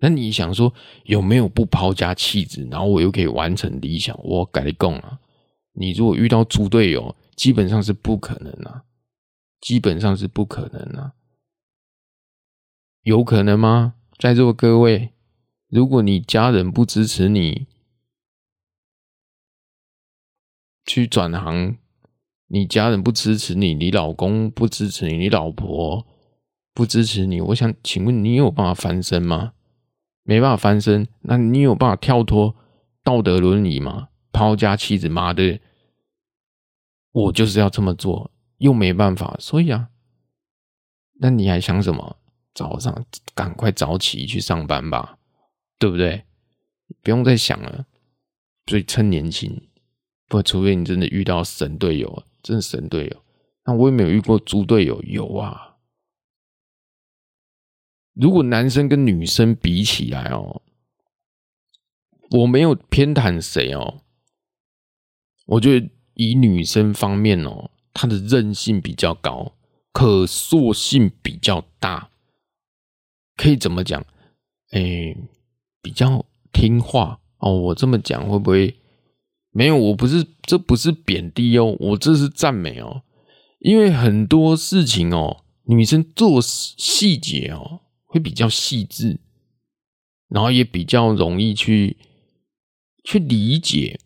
[0.00, 0.72] 那你想说
[1.04, 4.18] 有没有不抛家弃子，然后我又可以完成理想？
[4.22, 5.20] 我改你供啊，
[5.72, 8.84] 你如果遇到猪队友，基本上是不可能啊，
[9.60, 11.12] 基本上是不可能啊。
[13.02, 13.94] 有可能吗？
[14.18, 15.12] 在座各位，
[15.68, 17.67] 如果你家人不支持你
[20.88, 21.76] 去转行，
[22.46, 26.06] 你家人不支持你，你老公不支持你，你老婆
[26.72, 29.52] 不支持你，我想请问你有办法翻身吗？
[30.22, 32.56] 没办法翻身，那你有办法跳脱
[33.04, 34.08] 道德伦理吗？
[34.32, 35.60] 抛家弃子，妈的，
[37.12, 39.90] 我就是要这么做，又没办法，所以啊，
[41.20, 42.16] 那你还想什么？
[42.54, 45.18] 早上赶快早起去上班吧，
[45.78, 46.24] 对不对？
[47.02, 47.84] 不用再想了，
[48.66, 49.67] 所以趁年轻，
[50.28, 52.22] 不，除非你真的遇到神队友。
[52.40, 53.24] 真的神队友，
[53.64, 55.02] 那我也没有遇过猪队友。
[55.02, 55.76] 有啊，
[58.14, 60.62] 如果男生跟女生比起来哦，
[62.30, 64.02] 我没有偏袒谁哦。
[65.46, 69.56] 我觉得以女生方面哦，她的韧性比较高，
[69.92, 72.10] 可塑性比较大，
[73.36, 74.00] 可以怎么讲？
[74.70, 75.14] 哎，
[75.82, 77.52] 比较听话哦。
[77.52, 78.74] 我这么讲会不会？
[79.58, 83.02] 没有，我不是，这不是贬低哦，我这是赞美哦。
[83.58, 89.18] 因为很多事情哦，女生做细节哦，会比较细致，
[90.28, 91.96] 然后也比较容易去
[93.02, 93.98] 去理解，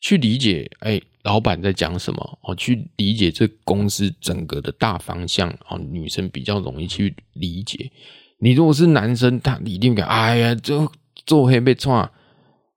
[0.00, 7.92] 去理解，哎，老板在讲什么哦，去理解这公司整个的大方向哦，女生比较容易去理解。
[8.40, 10.90] 你如果是男生，他一定感，哎呀，这
[11.24, 12.10] 做黑被创。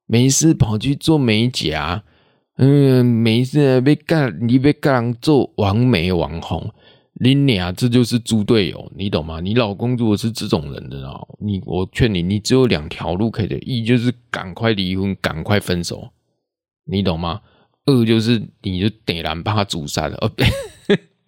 [0.06, 2.04] 没事跑去做美甲，
[2.56, 6.70] 嗯，没事被干，你被干做完美网红，
[7.14, 9.40] 你俩这就是猪队友，你懂吗？
[9.40, 16.10] 你老公如果是这种人的哦，你我劝你，你只有两条路可以的，一就是赶快离婚，赶快分手，
[16.84, 17.40] 你懂吗？
[17.86, 20.30] 二就是你就点燃把他煮散了，哦，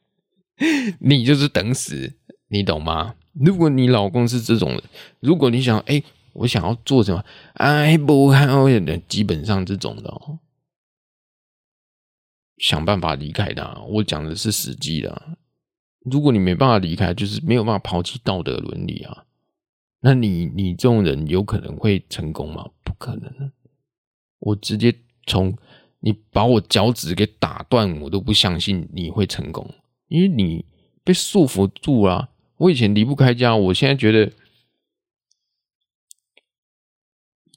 [1.00, 2.12] 你就是等死，
[2.48, 3.14] 你懂吗？
[3.32, 4.82] 如果你老公是这种人，
[5.20, 6.02] 如果你想哎。
[6.38, 7.24] 我想要做什么？
[7.54, 8.66] 哎，不好，
[9.08, 10.38] 基本上这种的，
[12.58, 13.80] 想办法离开他。
[13.88, 15.38] 我讲的是实际的。
[16.04, 19.24] 如果你没办法离开，就是没有办法抛弃道德伦理啊。
[20.00, 22.68] 那你你这种人有可能会成功吗？
[22.84, 23.50] 不可能。
[24.40, 24.94] 我直接
[25.26, 25.56] 从
[26.00, 29.68] 你把我脚趾给打断，我都不相信你会成功，
[30.08, 30.66] 因为你
[31.02, 32.28] 被束缚住了。
[32.58, 34.30] 我以前离不开家，我现在觉得。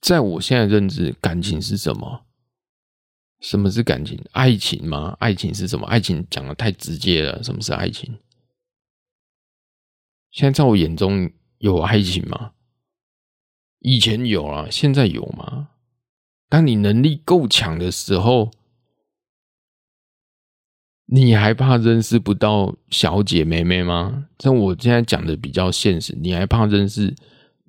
[0.01, 2.25] 在我现在认知，感情是什么？
[3.41, 4.19] 什么是感情？
[4.31, 5.15] 爱情吗？
[5.19, 5.85] 爱情是什么？
[5.88, 7.41] 爱情讲得太直接了。
[7.43, 8.17] 什么是爱情？
[10.31, 12.51] 现在在我眼中有爱情吗？
[13.79, 15.69] 以前有啊，现在有吗？
[16.49, 18.51] 当你能力够强的时候，
[21.05, 24.27] 你还怕认识不到小姐妹妹吗？
[24.39, 27.15] 像我现在讲的比较现实，你还怕认识？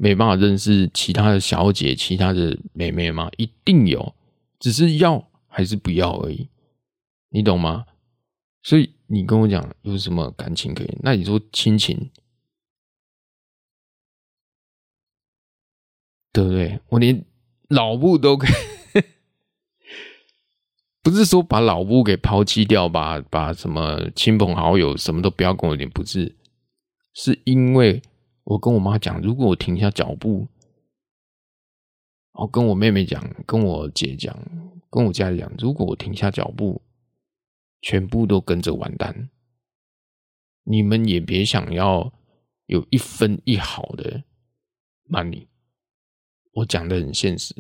[0.03, 3.31] 没办法认识其他的小姐、其他的妹妹吗？
[3.37, 4.15] 一定有，
[4.59, 6.49] 只是要还是不要而已，
[7.29, 7.85] 你懂吗？
[8.63, 10.99] 所以你跟我讲有什么感情可以？
[11.03, 12.11] 那你说亲情，
[16.33, 16.81] 对不对？
[16.89, 17.23] 我连
[17.69, 19.03] 老布都可以，
[21.03, 26.37] 不是说把老布给抛弃掉，把把什么亲朋好友什么都不要跟我连，不是，
[27.13, 28.01] 是因为。
[28.51, 30.49] 我跟我妈讲，如果我停下脚步，
[32.33, 34.37] 我跟我妹妹讲，跟我姐讲，
[34.91, 36.83] 跟我家里讲，如果我停下脚步，
[37.81, 39.31] 全部都跟着完蛋，
[40.65, 42.13] 你们也别想要
[42.67, 44.25] 有一分一毫的
[45.09, 45.47] money。
[46.55, 47.55] 我讲的很现实，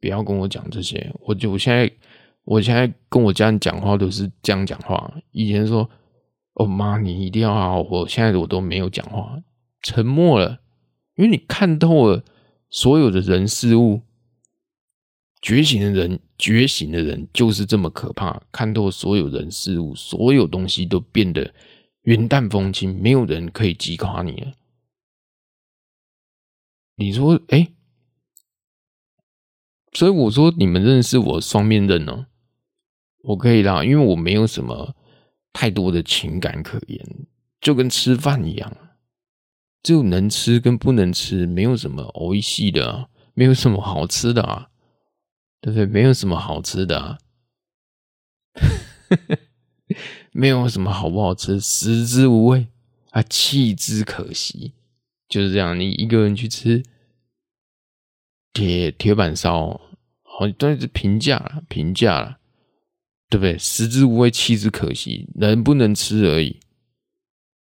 [0.00, 1.14] 不要跟我讲这些。
[1.20, 1.92] 我就我现在，
[2.44, 5.14] 我现在跟我家人讲话都是这样讲话。
[5.32, 5.90] 以前说
[6.54, 9.38] ：“哦妈，你一定要好好活。”现在我都没有讲话，
[9.82, 10.60] 沉默了，
[11.16, 12.24] 因为你看透了
[12.70, 14.02] 所有的人事物。
[15.42, 21.52] 觉醒的人，觉醒的人就是这么可怕，看透所有人事物，所有东西都变得
[22.02, 24.52] 云淡风轻，没有人可以击垮你了。
[26.94, 27.72] 你说，哎？
[29.92, 32.26] 所以我说，你们认识我双面刃哦，
[33.22, 34.94] 我可以啦，因为我没有什么
[35.52, 37.04] 太多的情感可言，
[37.60, 38.91] 就跟吃饭一样，
[39.82, 44.68] 只有能吃跟不能吃，没有什么欧系的，没有什么好吃的啊，
[45.60, 45.86] 对不对？
[45.86, 47.18] 没有什么好吃的啊，
[50.32, 52.68] 没有什么好不好吃，食之无味
[53.10, 54.72] 啊，弃之可惜，
[55.28, 55.78] 就是这样。
[55.78, 56.82] 你一个人去吃。
[58.54, 59.80] 铁铁板烧，
[60.22, 62.38] 好，但是平价了，平价了，
[63.30, 63.56] 对不对？
[63.56, 66.60] 食之无味，弃之可惜，能不能吃而已。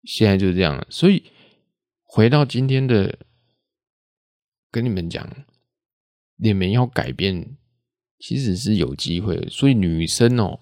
[0.03, 1.23] 现在就是这样了，所以
[2.15, 3.19] 回到今天的，
[4.71, 5.45] 跟你们讲，
[6.37, 7.57] 你们要改变，
[8.19, 9.45] 其实是有机会。
[9.49, 10.61] 所以女生哦，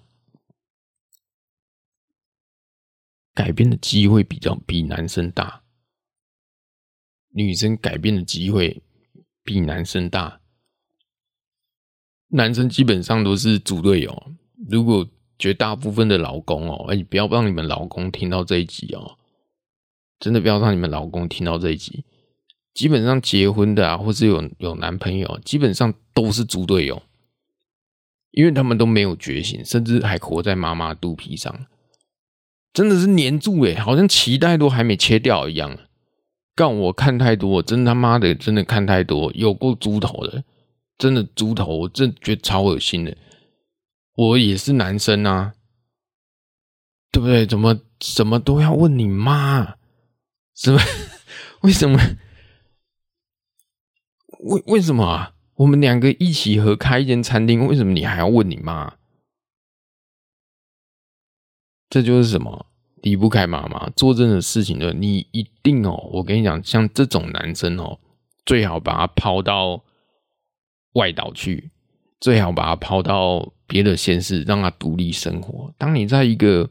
[3.32, 5.62] 改变的机会比较比男生大，
[7.28, 8.82] 女生改变的机会。
[9.44, 10.40] 比男生大，
[12.28, 14.32] 男生基本上都是组队友。
[14.70, 19.18] 如果绝大部分的老公哦，哎，不要让你们老公听到这一集哦，
[20.24, 22.02] 真的不要让你们老公听到这一集。
[22.72, 27.02] 基本上结婚的啊，或是有有男朋友，基本上都是猪队友，
[28.30, 31.66] 因为他们都没有觉醒，甚至还活在妈妈肚皮上，
[32.72, 35.78] 真的是黏住哎，好像脐带都还没切掉一样。
[36.54, 40.42] 干我看太多，真他妈的，真的看太多，有过猪头的，
[40.96, 43.14] 真的猪头，我真觉得超恶心的。
[44.16, 45.52] 我也是男生啊，
[47.12, 47.44] 对不对？
[47.44, 49.76] 怎么什么都要问你妈？
[50.54, 50.78] 什么？
[51.62, 51.98] 为什么？
[54.40, 55.34] 为为什么啊？
[55.56, 58.94] 我们两个一起合开一间餐厅，为什么你还要问你妈？
[61.88, 62.66] 这就是什么？
[63.02, 66.08] 离不开妈妈做这种事情的，你一定哦。
[66.12, 67.98] 我跟你讲，像这种男生哦，
[68.46, 69.84] 最好把他抛到
[70.94, 71.70] 外岛去，
[72.18, 75.74] 最好把他抛到别的县市，让他独立生活。
[75.76, 76.70] 当你在一个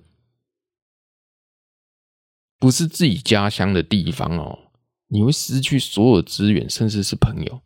[2.64, 4.58] 不是自己家乡的地方哦，
[5.10, 7.60] 你会失去所有资源，甚至是朋友，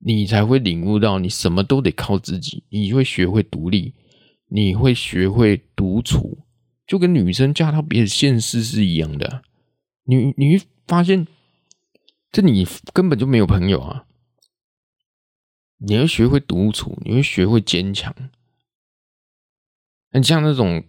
[0.00, 2.64] 你才会领悟到，你什么都得靠自己。
[2.68, 3.94] 你会学会独立，
[4.48, 6.40] 你会学会独处。
[6.86, 9.42] 就跟女生嫁到别的现实是一样的，
[10.04, 11.26] 你你会发现，
[12.30, 14.04] 这你根本就没有朋友啊！
[15.78, 18.14] 你要学会独处，你会学会坚强。
[20.12, 20.84] 你像那种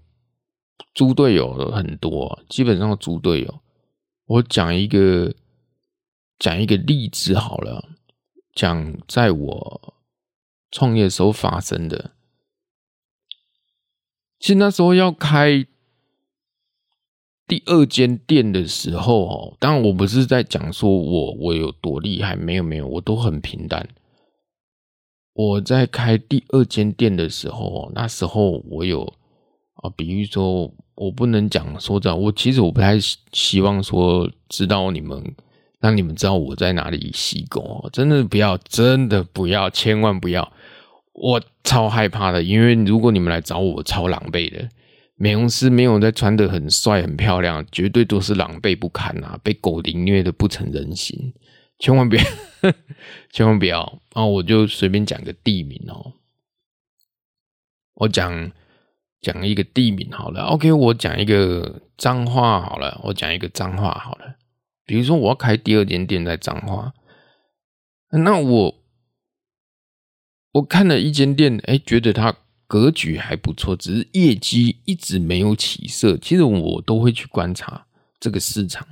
[0.93, 3.61] 猪队友很多，基本上猪队友。
[4.25, 5.33] 我讲一个
[6.39, 7.89] 讲一个例子好了，
[8.53, 9.93] 讲在我
[10.71, 12.11] 创业时候发生的。
[14.39, 15.65] 其实那时候要开。
[17.49, 23.87] 第二间店的时候，哦，当然我不是在讲说我我有多厉害，没有没有，我都很平淡。
[25.31, 29.13] 我在开第二间店的时候，那时候我有
[29.95, 32.97] 比如说我不能讲说这样，我其实我不太
[33.31, 35.23] 希望说知道你们，
[35.79, 40.51] 让你们知道我在哪里吸狗，真的不要，真的不要，千万不要，
[41.13, 44.69] 我超害怕的，因为如果你们来找我，超狼狈的。
[45.19, 49.35] 美容师没有在穿得很帅很漂亮，绝对都是狼狈不堪啊！
[49.41, 51.33] 被狗凌虐的不成人形，
[51.79, 52.23] 千万不要，
[53.33, 53.79] 千万不要！
[54.13, 56.13] 然后我就随便讲个地名哦，
[57.95, 58.51] 我讲
[59.21, 60.43] 讲一个地名好了。
[60.43, 64.35] OK，我讲一个脏话好了，我讲一个脏话好了。
[64.85, 66.93] 比如说我要开第二间店在彰化，
[68.11, 68.75] 那我
[70.53, 72.35] 我看了一间店，哎，觉得它。
[72.69, 76.17] 格局还不错，只是业绩一直没有起色。
[76.17, 77.87] 其实我都会去观察
[78.19, 78.85] 这个市场。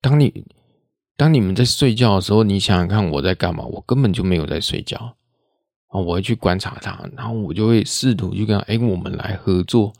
[0.00, 0.44] 当你
[1.16, 3.64] 当你们在睡觉的时候，你想想看我在干嘛？
[3.64, 5.16] 我根本就没有在睡觉
[5.90, 6.00] 啊！
[6.00, 9.92] 我会去观察他，然后我就会试图去跟他，哎，我们来合作，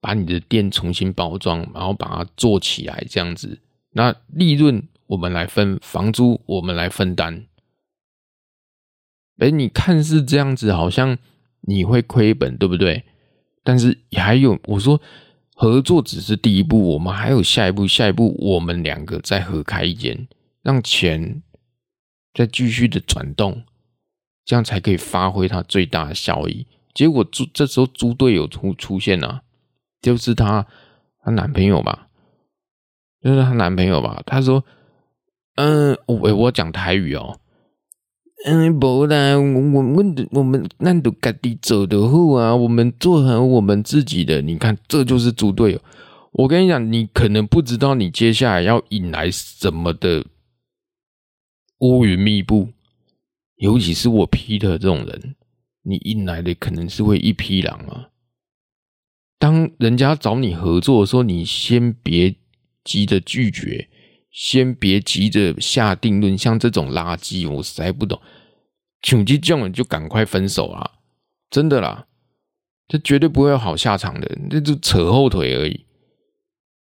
[0.00, 3.58] 把你的店重新包装，然后把它做起来，这样子。
[3.92, 7.46] 那利润我们来分，房租我们来分担。
[9.38, 11.16] 哎，你看是这样子，好像
[11.62, 13.04] 你会亏本，对不对？
[13.62, 15.00] 但是还有，我说
[15.54, 20.28] 合作只是第一步，我们还有下一步，下一步我们两个再合开一间，
[20.62, 21.42] 让钱
[22.34, 23.64] 再继续的转动，
[24.44, 26.66] 这样才可以发挥它最大的效益。
[26.92, 29.42] 结果猪这时候猪队友出出现了，
[30.00, 30.66] 就是她
[31.22, 32.08] 她男朋友吧，
[33.22, 34.22] 就是她男朋友吧。
[34.26, 34.64] 他说
[35.56, 37.40] ：“嗯，我我讲台语哦。”
[38.46, 44.42] 嗯，不啦，我我们我们那都赶紧走的后啊，我们做好我们自己的。
[44.42, 45.80] 你看，这就是猪队友。
[46.32, 50.26] 我跟你讲，你可能不知道你接下来要引来什么的
[51.78, 52.68] 乌云密布，
[53.64, 55.36] 尤其是我 Peter 这种人，
[55.84, 58.10] 你引来的可能是会一匹狼啊。
[59.38, 62.34] 当人家找你合作的时候，你先别
[62.84, 63.88] 急着拒绝。
[64.30, 68.20] 先别急着下定论，像这种垃圾，我实在不懂。
[69.00, 70.90] 穷急这种就赶快分手啊！
[71.48, 72.06] 真的啦，
[72.88, 75.86] 这绝对不会有好下场的，那就扯后腿而已。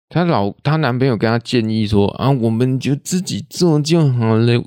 [0.09, 4.63] 她老她男朋友跟她建议说：“啊，我们就自己做就好了。”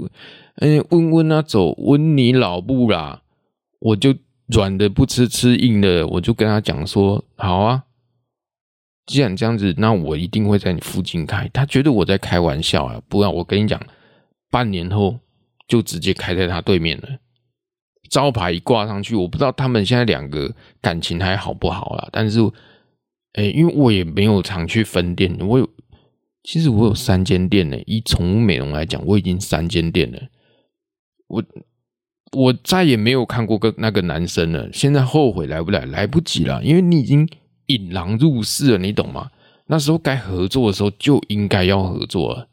[0.61, 3.23] 嗯，温温啊，走温你老布啦！
[3.81, 4.15] 我就
[4.47, 7.85] 软的不吃吃硬的，我就跟他讲说：“好啊。”
[9.07, 11.49] 既然这样子，那我一定会在你附近开。
[11.49, 13.01] 他觉得我在开玩笑啊！
[13.09, 13.81] 不然我跟你讲，
[14.51, 15.19] 半年后
[15.67, 17.09] 就直接开在他对面了。
[18.11, 22.09] 招牌一挂上去，我不知道他们现在两个感情还好不好啦。
[22.11, 22.41] 但是，
[23.35, 25.69] 哎、因为我也没有常去分店，我有，
[26.43, 27.79] 其实我有三间店呢。
[27.87, 30.21] 以宠物美容来讲，我已经三间店了。
[31.29, 31.45] 我
[32.33, 34.71] 我再也没有看过个那个男生了。
[34.73, 35.87] 现在后悔来不来？
[35.87, 37.29] 来不及了，因为你已经。
[37.69, 39.31] 引狼入室了，你懂吗？
[39.67, 42.49] 那时候该合作的时候就应该要合作，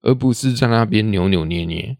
[0.00, 1.98] 而不是在那边扭扭捏捏，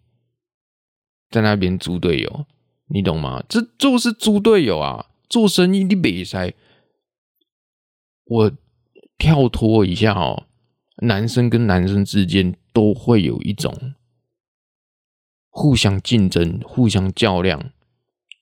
[1.29, 2.47] 在那边猪队友，
[2.89, 3.45] 你懂吗？
[3.47, 5.11] 这就是猪队友啊！
[5.29, 6.55] 做生意你别塞。
[8.25, 8.53] 我
[9.19, 10.45] 跳脱一下哦，
[11.03, 13.95] 男生跟男生之间都会有一种
[15.55, 17.71] 互相竞争、互相较量，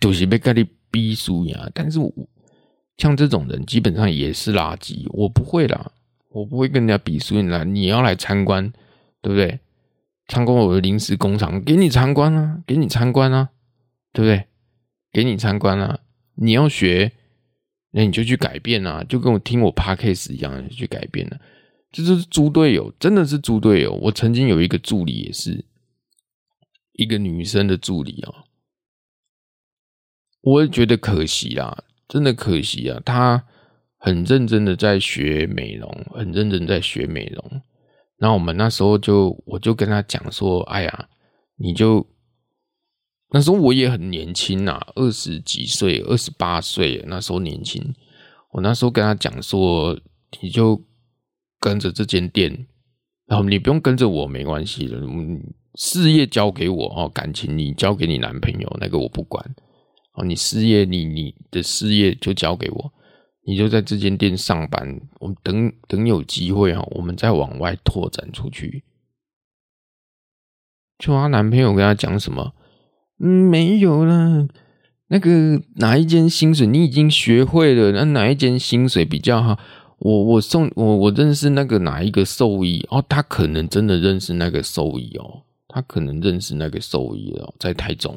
[0.00, 1.70] 就是被跟你逼输呀。
[1.74, 2.10] 但是我。
[2.98, 5.90] 像这种人基本上也是垃圾，我不会啦，
[6.28, 7.64] 我不会跟人家比输赢啦。
[7.64, 8.70] 你要来参观，
[9.22, 9.58] 对不对？
[10.28, 13.48] 参观我的临时工厂，给你参观啊，给你参观啊，
[14.12, 14.44] 对不对？
[15.10, 16.00] 给你参观啊，
[16.36, 17.10] 你要学，
[17.92, 21.40] 那你就去改变啊，就跟我听我 Podcast 一样，去改变了。
[21.90, 23.94] 这就是猪队友，真的是猪队友。
[23.94, 25.64] 我曾经有一个助理，也是
[26.92, 28.44] 一个女生的助理哦，
[30.40, 31.84] 我也觉得可惜啦。
[32.08, 33.46] 真的可惜啊，她
[33.96, 37.62] 很认真的在学美容，很认真在学美容。
[38.18, 41.08] 然后我们那时候就，我就跟她讲说：“哎呀，
[41.56, 42.06] 你就
[43.30, 47.94] 那时候我也很年轻呐，二十几岁，二十八岁，那时候年轻。
[48.50, 49.98] 我那时候跟她讲说，
[50.42, 50.84] 你就
[51.58, 52.66] 跟着这间店，
[53.26, 55.00] 然后你不用跟着我没关系的，
[55.74, 59.54] 事业交给我哦，感情你交给你男朋友，那个我不管。”
[60.14, 62.92] 哦，你事业，你你的事业就交给我，
[63.46, 65.00] 你就在这间店上班。
[65.20, 68.84] 我们等等有机会啊，我们再往外拓展出去。
[70.98, 72.52] 就她男朋友跟她讲什么？
[73.20, 74.46] 嗯，没有啦。
[75.08, 77.92] 那个哪一间薪水你已经学会了？
[77.92, 79.58] 那哪一间薪水比较好？
[79.98, 88.14] 我我送我我认识那个哪一个兽医哦，他可能真的认识那个兽医哦，他可能认识那个兽医哦，在台中。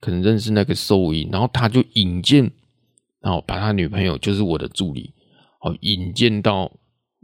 [0.00, 2.50] 可能认识那个兽医，然后他就引荐，
[3.20, 5.14] 然后把他女朋友就是我的助理，
[5.60, 6.68] 哦，引荐到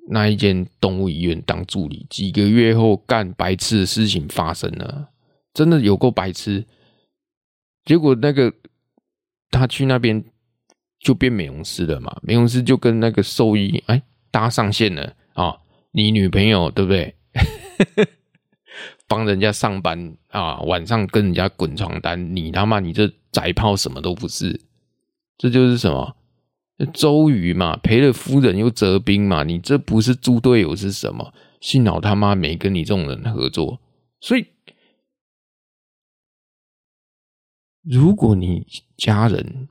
[0.09, 2.07] 那一间动物医院当助理。
[2.09, 5.09] 几个月后，干白痴的事情发生了，
[5.53, 6.65] 真的有够白痴。
[7.85, 8.55] 结果那个
[9.51, 10.25] 他去那边
[11.01, 14.01] 就变美容师了嘛，美容师就跟那个兽医哎
[14.31, 15.59] 搭上线了啊，
[15.91, 17.17] 你女朋友对不对？
[19.07, 24.61] 帮人家上班啊，晚上跟人家滚床单，你他妈你这宅炮什么都不是，
[25.37, 26.17] 这就是什么
[26.93, 31.33] 周瑜嘛，赔了夫人又折兵嘛，你这不是猪队友是什么？
[31.61, 33.81] 幸好他妈没跟你这种人合作。
[34.21, 34.47] 所以，
[37.83, 38.67] 如果你
[38.97, 39.69] 家人，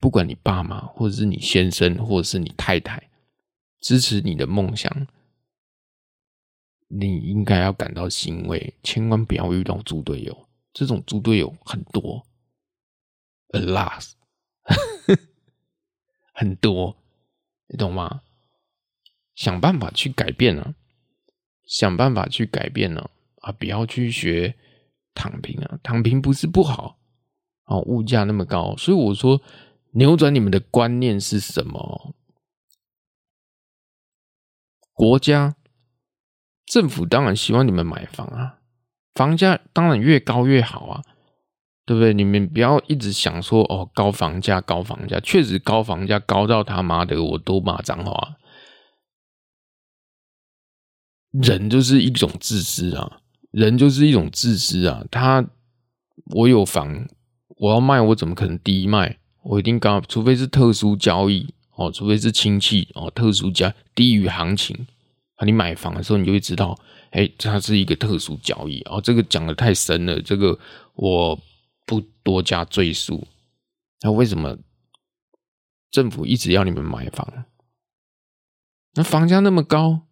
[0.00, 3.10] 不管你爸妈，或者是你先生，或者是你太太，
[3.80, 5.06] 支持你的梦想。
[6.88, 10.48] 你应该要感到欣慰，千万不要遇到猪队友。
[10.72, 12.26] 这种猪队友很多
[13.50, 14.12] ，alas，
[16.32, 16.96] 很多，
[17.68, 18.22] 你懂吗？
[19.34, 20.74] 想办法去改变啊，
[21.64, 23.10] 想办法去改变呢
[23.40, 23.52] 啊，啊！
[23.52, 24.56] 不要去学
[25.14, 26.98] 躺平啊，躺平不是不好
[27.66, 27.80] 哦。
[27.82, 29.40] 物价那么高，所以我说
[29.92, 32.14] 扭转你们的观念是什么？
[34.92, 35.57] 国家。
[36.68, 38.58] 政府当然希望你们买房啊，
[39.14, 41.02] 房价当然越高越好啊，
[41.86, 42.12] 对不对？
[42.12, 48.36] 你们不要一直想说哦，高房价，高房价，确实高房价高到他妈的，我都骂脏话。
[51.30, 55.04] 人就是一种自私啊，人就是一种自私啊。
[55.10, 55.46] 他，
[56.34, 57.06] 我有房，
[57.56, 59.18] 我要卖，我怎么可能低卖？
[59.42, 64.86] 我一定高，除非是特殊交易哦，除非是亲戚哦，特殊价低于行情。
[65.44, 66.78] 你买房的时候，你就会知道，
[67.10, 69.00] 哎、它是一个特殊交易哦。
[69.00, 70.58] 这个讲的太深了，这个
[70.94, 71.40] 我
[71.86, 73.26] 不多加赘述。
[74.02, 74.56] 那为什么
[75.90, 77.26] 政府一直要你们买房？
[78.94, 80.02] 那房价那么高，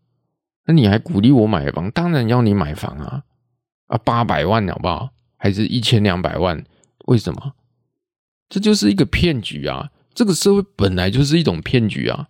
[0.66, 1.90] 那你还鼓励我买房？
[1.90, 3.24] 当然要你买房啊！
[3.86, 5.10] 啊，八百万好不好？
[5.36, 6.64] 还是一千两百万？
[7.06, 7.54] 为什么？
[8.48, 9.90] 这就是一个骗局啊！
[10.14, 12.28] 这个社会本来就是一种骗局啊！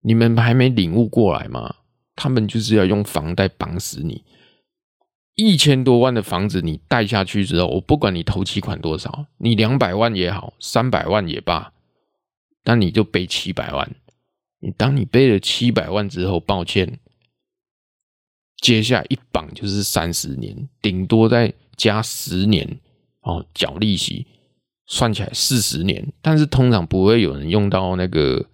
[0.00, 1.74] 你们还没领悟过来吗？
[2.16, 4.24] 他们就是要用房贷绑死你，
[5.34, 11.72] 一千多万的房子你贷下去之后，我不管你头期款多少，你两百万也好，三百万也罢，
[12.64, 13.94] 那你就背七百万。
[14.60, 17.00] 你当你背了七百万之后，抱歉，
[18.58, 22.78] 接下来一绑就是三十年，顶多再加十年
[23.22, 24.26] 哦，缴利息，
[24.86, 28.46] 算起来四十年，但是通常不会有人用到那个。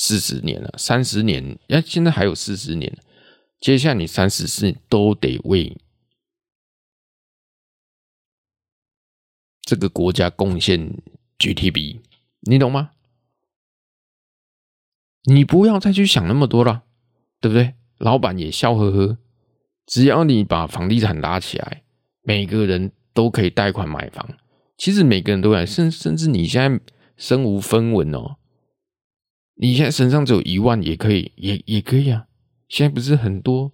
[0.00, 2.96] 四十年了，三十年，哎，现在还有四十年，
[3.58, 5.76] 接下来你三十四都得为
[9.60, 10.94] 这个国家贡献
[11.36, 11.98] GDP，
[12.42, 12.92] 你懂吗？
[15.24, 16.84] 你不要再去想那么多了，
[17.40, 17.74] 对不对？
[17.98, 19.18] 老板也笑呵呵，
[19.84, 21.82] 只要你把房地产拉起来，
[22.22, 24.38] 每个人都可以贷款买房。
[24.76, 26.80] 其实每个人都来，甚甚至你现在
[27.16, 28.36] 身无分文哦。
[29.60, 32.26] 你现在身上只有一万，也可以，也也可以啊。
[32.68, 33.72] 现在不是很多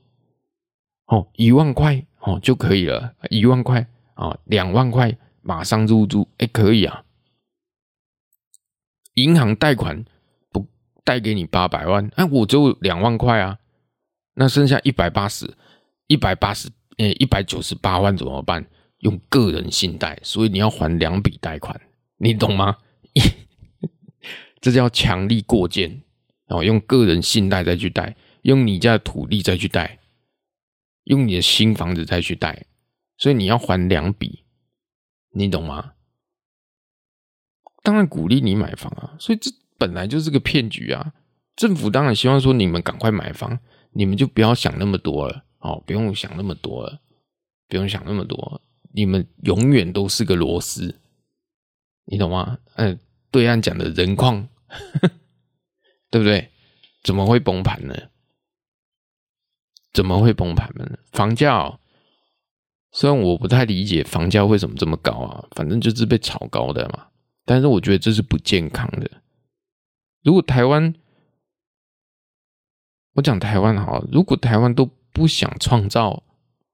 [1.06, 3.80] 哦，一万块哦就可以了，一万块
[4.14, 7.04] 啊、哦，两万块马上入住，哎，可以啊。
[9.14, 10.04] 银行贷款
[10.50, 10.66] 不
[11.04, 13.58] 贷给你八百万，哎，我就两万块啊，
[14.34, 15.54] 那剩下一百八十，
[16.06, 18.64] 一百八十，哎，一百九十八万怎么办？
[19.00, 21.78] 用个人信贷，所以你要还两笔贷款，
[22.16, 22.78] 你懂吗？
[24.64, 25.90] 这叫强力过件，
[26.46, 29.98] 然后用个人信贷再去贷，用你家的土地再去贷，
[31.02, 32.64] 用你的新房子再去贷，
[33.18, 34.44] 所以你要还两笔，
[35.32, 35.92] 你懂吗？
[37.82, 41.12] 当然鼓励你买房啊，所以这本来就是个骗局啊！
[41.56, 43.58] 政府当然希望说你们赶快买房，
[43.92, 47.02] 你们就不要想那么多了哦，不用想那么多了，
[47.68, 48.62] 不用想那么多，
[48.94, 50.98] 你们永远都是个螺丝，
[52.06, 52.56] 你懂吗？
[52.76, 52.98] 嗯，
[53.30, 54.48] 对岸讲的人矿。
[56.10, 56.50] 对不对？
[57.02, 57.94] 怎么会崩盘呢？
[59.92, 60.98] 怎么会崩盘呢？
[61.12, 61.78] 房价哦，
[62.92, 67.08] 虽然我不太理解房价为什么这么高啊，反正就是被炒高的嘛。
[67.44, 69.10] 但是我觉得这是不健康的。
[70.22, 70.94] 如果台湾，
[73.12, 76.22] 我讲台湾好，如果台湾都不想创造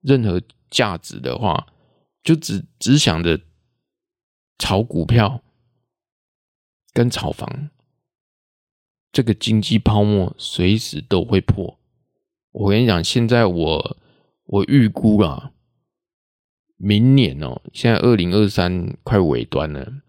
[0.01, 0.40] 任何
[0.70, 1.66] 价值的话，
[2.22, 3.40] 就只只想着
[4.59, 5.42] 炒股票
[6.92, 7.70] 跟炒房。
[9.13, 11.79] 这个经济泡沫随时都会破。
[12.53, 13.97] 我跟你讲，现在我
[14.45, 15.53] 我预估啊，
[16.77, 20.03] 明年哦，现在二零二三快尾端了，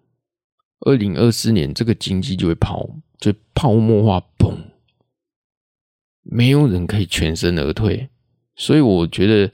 [0.82, 2.90] 二零二四年这个经济就会泡，
[3.20, 4.72] 就泡沫化，崩，
[6.24, 8.10] 没有人可以全身而退。
[8.56, 9.52] 所以我觉得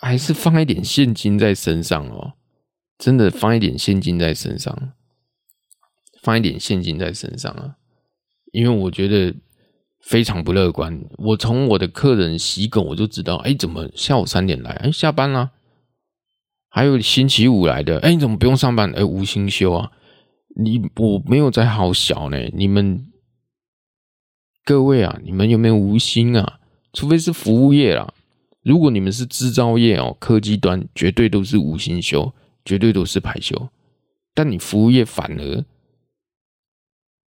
[0.00, 2.34] 还是放一点现金在身上哦，
[2.98, 4.92] 真的放一点现金在身上。
[6.26, 7.76] 放一点现金在身上啊，
[8.50, 9.32] 因为我觉得
[10.00, 11.00] 非常不乐观。
[11.18, 14.72] 我从我的客人洗狗我就知道，哎，怎么下午三点来？
[14.72, 15.52] 哎，下班啦。
[16.68, 18.90] 还有星期五来的，哎，你怎么不用上班？
[18.90, 19.92] 哎，无薪休啊？
[20.56, 22.36] 你我没有在好小呢。
[22.52, 23.06] 你们
[24.64, 26.58] 各位啊，你们有没有无薪啊？
[26.92, 28.12] 除非是服务业啦。
[28.64, 32.32] 如果你们是制造业哦，科技端绝对都是无薪休，
[32.64, 33.68] 绝对都是排休。
[34.34, 35.64] 但你服务业反而。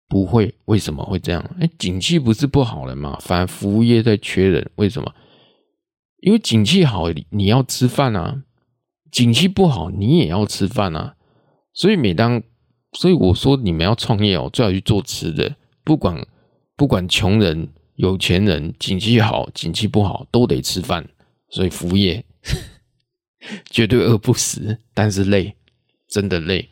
[0.08, 1.44] 不会，为什么会这样？
[1.60, 3.18] 哎，景气不是不好了吗？
[3.22, 5.14] 反而服务业在缺人，为什么？
[6.22, 8.44] 因为景气好，你要吃饭啊；
[9.12, 11.16] 景气不好，你也要吃饭啊。
[11.74, 12.42] 所以每当，
[12.94, 16.26] 所以我说你们要创业哦，最好去做吃的，不管
[16.76, 21.08] 不管穷人、有钱人，景气好、景气不好，都得吃饭。
[21.50, 22.26] 所以服务业
[23.70, 25.56] 绝对饿不死，但是累，
[26.08, 26.70] 真的累。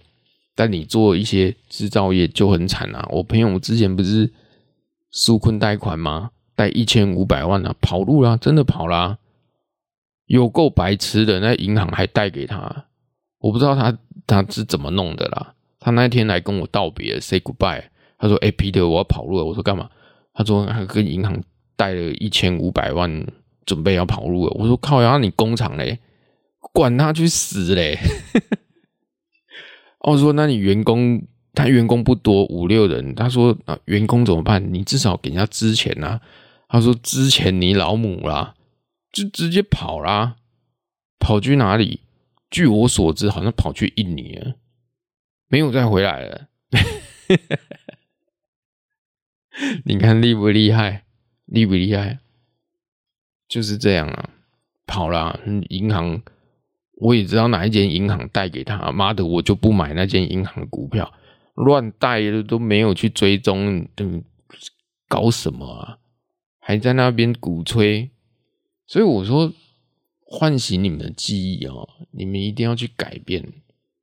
[0.55, 3.05] 但你做一些制造业就很惨啊！
[3.11, 4.31] 我朋友之前不是
[5.13, 6.31] 纾困贷款吗？
[6.55, 9.17] 贷一千五百万啊，跑路啦，真的跑啦，
[10.27, 11.41] 有够白痴的。
[11.41, 12.85] 那银行还贷给他，
[13.39, 15.53] 我不知道他他是怎么弄的啦。
[15.79, 17.83] 他那天来跟我道别，say goodbye。
[18.17, 19.89] 他说：“哎，Peter，我要跑路了。”我说：“干嘛？”
[20.33, 21.43] 他说：“他跟银行
[21.75, 23.27] 贷了一千五百万，
[23.65, 25.99] 准备要跑路了。”我说：“靠呀，你工厂嘞，
[26.71, 27.99] 管他去死嘞！”
[30.11, 33.15] 我说：“那你员工，他员工不多，五六人。
[33.15, 34.73] 他说啊，员工怎么办？
[34.73, 36.21] 你至少给人家支钱呐。
[36.67, 38.53] 他说：支钱你老母啦，
[39.11, 40.35] 就直接跑啦，
[41.17, 42.01] 跑去哪里？
[42.51, 44.55] 据我所知，好像跑去印尼了，
[45.47, 46.49] 没有再回来了。
[49.85, 51.05] 你看厉不厉害？
[51.45, 52.19] 厉不厉害？
[53.47, 54.29] 就是这样啊，
[54.85, 55.39] 跑啦，
[55.69, 56.21] 银行。”
[56.95, 61.11] 我也知道哪一间银行贷给他，妈的，我就不买那间银行的股票，
[61.55, 63.87] 乱贷的都没有去追踪，
[65.07, 65.97] 搞什么啊？
[66.59, 68.09] 还在那边鼓吹，
[68.87, 69.53] 所以我说，
[70.23, 73.45] 唤醒你们的记忆哦，你们一定要去改变，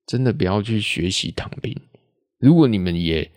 [0.07, 1.74] 真的不要去学习躺平。
[2.38, 3.30] 如果你们也，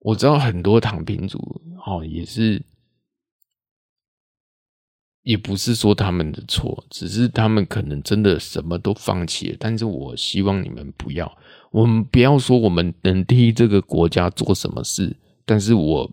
[0.00, 1.38] 我知道很多躺平族
[1.86, 2.62] 哦，也是。
[5.24, 9.56] 也不是说他们的错，只是他们可能真的什么都放弃了。
[9.58, 11.36] 但是我希望你们不要，
[11.72, 16.10] 我们不要说我们能替这个国家做什么事，但是我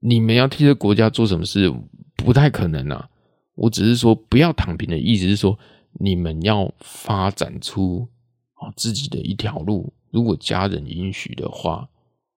[0.00, 1.72] 你们要替这国家做什么事，
[2.16, 3.08] 不太可能啊。
[3.56, 5.58] 我只是说不要躺平的意思是说，
[5.94, 8.08] 你们要发展出
[8.54, 9.92] 啊自己的一条路。
[10.12, 11.88] 如果家人允许的话，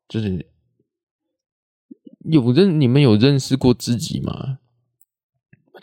[0.08, 0.46] 就是
[2.26, 4.59] 有认你们有认识过自己吗？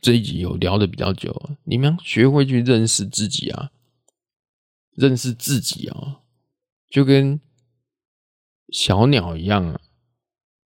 [0.00, 3.70] 这一集有聊的比较久，你们要学会去认识自己啊，
[4.92, 6.20] 认识自己啊，
[6.88, 7.40] 就跟
[8.72, 9.80] 小鸟一样啊，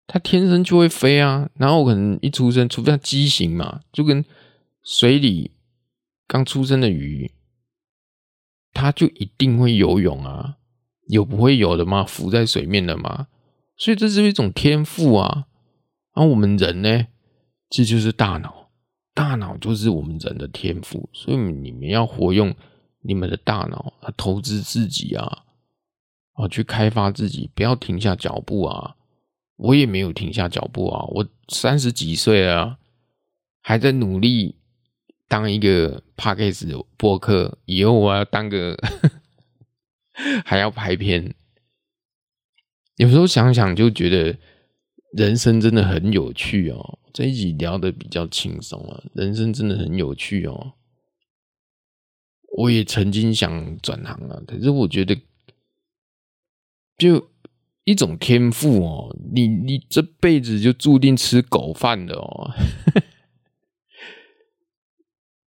[0.07, 4.23] 它天生就会飞啊，然后可能一出生，除非它畸形嘛，就跟
[4.83, 5.51] 水里
[6.27, 7.31] 刚出生的鱼，
[8.73, 10.57] 它就一定会游泳啊，
[11.07, 12.03] 有不会游的吗？
[12.03, 13.27] 浮在水面的吗？
[13.77, 15.47] 所以这是一种天赋啊，
[16.13, 17.07] 而我们人呢，
[17.69, 18.62] 这就是大脑。
[19.13, 22.55] 大脑就是我们人的天赋，所以你们要活用
[23.01, 25.43] 你们的大脑啊，投资自己啊，
[26.33, 28.95] 啊，去开发自己，不要停下脚步啊！
[29.55, 32.79] 我也没有停下脚步啊，我三十几岁了，
[33.61, 34.55] 还在努力
[35.27, 38.75] 当一个 Podcast 播客，以后我要当个
[40.43, 41.35] 还要拍片。
[42.95, 44.37] 有时候想想就觉得
[45.15, 46.99] 人生真的很有趣哦。
[47.13, 50.73] 这一集聊的比较轻松啊，人生真的很有趣哦。
[52.57, 55.15] 我也曾经想转行啊，可是我觉得，
[56.97, 57.29] 就
[57.83, 62.51] 一种天赋哦，你你这辈子就注定吃狗饭的哦，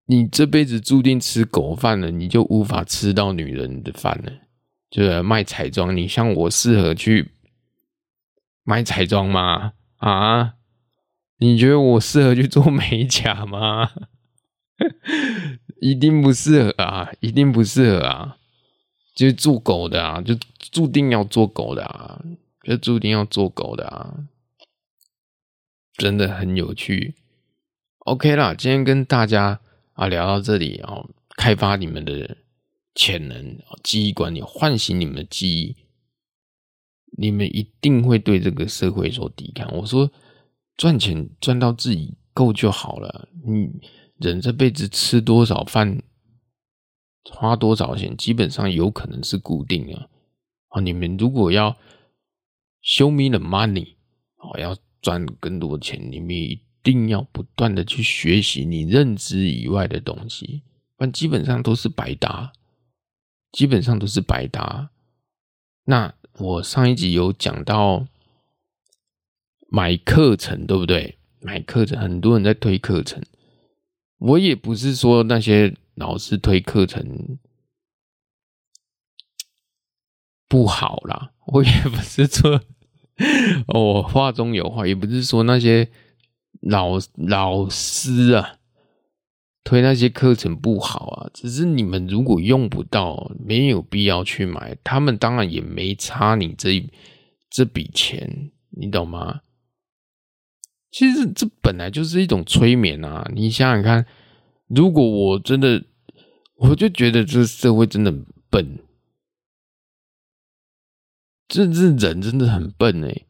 [0.07, 4.33] 你这辈子注定吃狗饭了，你就无法吃到女人的饭了。
[4.89, 7.33] 就是卖彩妆，你像我适合去
[8.67, 9.73] 买彩妆吗？
[9.99, 10.55] 啊？
[11.39, 13.93] 你觉得我适合去做美甲吗？
[15.81, 17.11] 一定不适合啊！
[17.21, 18.39] 一定不适合啊！
[19.15, 22.21] 就是做狗的啊，就注定要做狗的啊，
[22.65, 24.15] 就注定要做狗的啊！
[25.97, 27.15] 真的很有趣。
[28.01, 29.61] OK 啦，今天跟大家
[29.93, 31.05] 啊聊到这里啊，
[31.37, 32.37] 开发你们的
[32.95, 35.77] 潜能，记忆管理，唤醒你们的记忆，
[37.17, 39.75] 你们一定会对这个社会所抵抗。
[39.77, 40.11] 我说。
[40.77, 43.31] 赚钱赚到自己够就好了。
[43.47, 43.71] 你
[44.19, 46.03] 人这辈子吃多少饭，
[47.31, 50.11] 花多少钱，基本上有可能是固定的。
[50.69, 51.75] 啊，你们如果要
[52.85, 53.95] show me the money，
[54.37, 60.63] 哦，要赚更多钱，你们一定要不断的去学习你认知以外的东西，
[60.99, 62.53] 不然基本上都是白搭，
[63.51, 64.91] 基本上都是白搭。
[65.85, 68.07] 那我上一集有讲到。
[69.69, 71.19] 买课程对不对？
[71.41, 73.21] 买课程，很多人在推课程。
[74.19, 77.37] 我也不是说那些老师推课程
[80.47, 82.63] 不好啦，我也不是说
[83.67, 85.91] 我话中有话，也不是说那些
[86.61, 88.59] 老老师啊
[89.67, 94.79] 推那些课程不好啊，只是你们如果用不到，没有必要去买。
[94.85, 96.89] 他们当然也没差你这
[97.51, 99.41] 这笔钱，你懂吗？
[100.93, 103.29] 其实这本来就是一种催眠啊！
[103.35, 104.07] 你想想看，
[104.69, 105.83] 如果我真的，
[106.59, 108.79] 我就觉得这社会真的很笨，
[111.49, 113.27] 这这人真的很笨哎、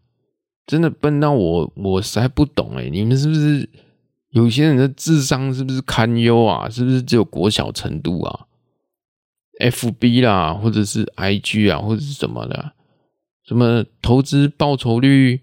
[0.67, 3.67] 真的笨到我我实在不懂哎、你们是不是
[4.37, 6.69] 有些人的智商是不是堪忧啊？
[6.69, 8.47] 是不是只有国小程度啊
[9.59, 12.73] ？FB 啦，或者是 IG 啊，或者是什么的，
[13.47, 15.41] 什么投资报酬率？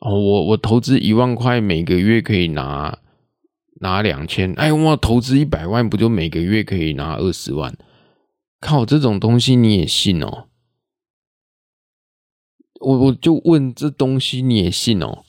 [0.00, 2.98] 哦，我我投资一万块，每个月可以拿
[3.80, 4.52] 拿两千。
[4.58, 7.74] 哎，我投资一百万，不就每个月可以拿二十万？
[8.60, 10.48] 靠，这种东西你也信哦？
[12.80, 15.24] 我我就问，这东西你也信哦？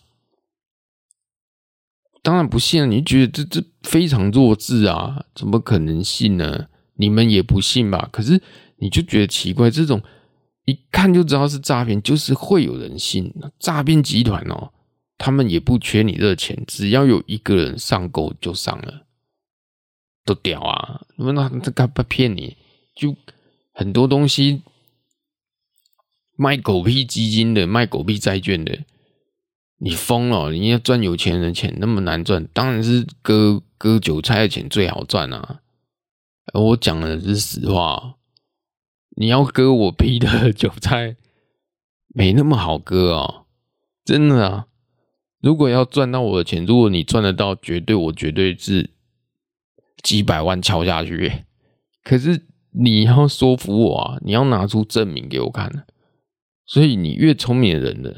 [2.27, 2.85] 当然不信啊！
[2.85, 5.23] 你觉得这这非常弱智啊？
[5.33, 6.67] 怎么可能信呢？
[6.95, 8.09] 你们也不信吧？
[8.11, 8.41] 可是
[8.79, 10.03] 你就觉得奇怪，这种。
[10.65, 13.33] 一看就知道是诈骗，就是会有人信。
[13.59, 14.73] 诈骗集团哦，
[15.17, 19.05] 他们也不缺你这钱，只要有一个人上钩就上了，
[20.25, 21.05] 都屌啊！
[21.15, 22.57] 那那他干不骗你？
[22.93, 23.15] 就
[23.71, 24.63] 很多东西
[26.35, 28.83] 卖狗屁基金的，卖狗屁债券的，
[29.79, 30.51] 你疯了！
[30.51, 35.61] 你要赚有钱人的钱那么难赚，当然是割割韭菜的钱最好赚啊！
[36.53, 38.15] 我讲的是实话。
[39.19, 41.15] 你要割我批的韭菜，
[42.07, 43.45] 没那么好割哦，
[44.05, 44.67] 真的啊！
[45.41, 48.91] 如果要赚到我的钱，如果你赚得到，绝对我绝对是
[50.01, 51.45] 几百万敲下去。
[52.03, 55.85] 可是你要说服我啊，你要拿出证明给我看。
[56.65, 58.11] 所以你越聪明的人呢，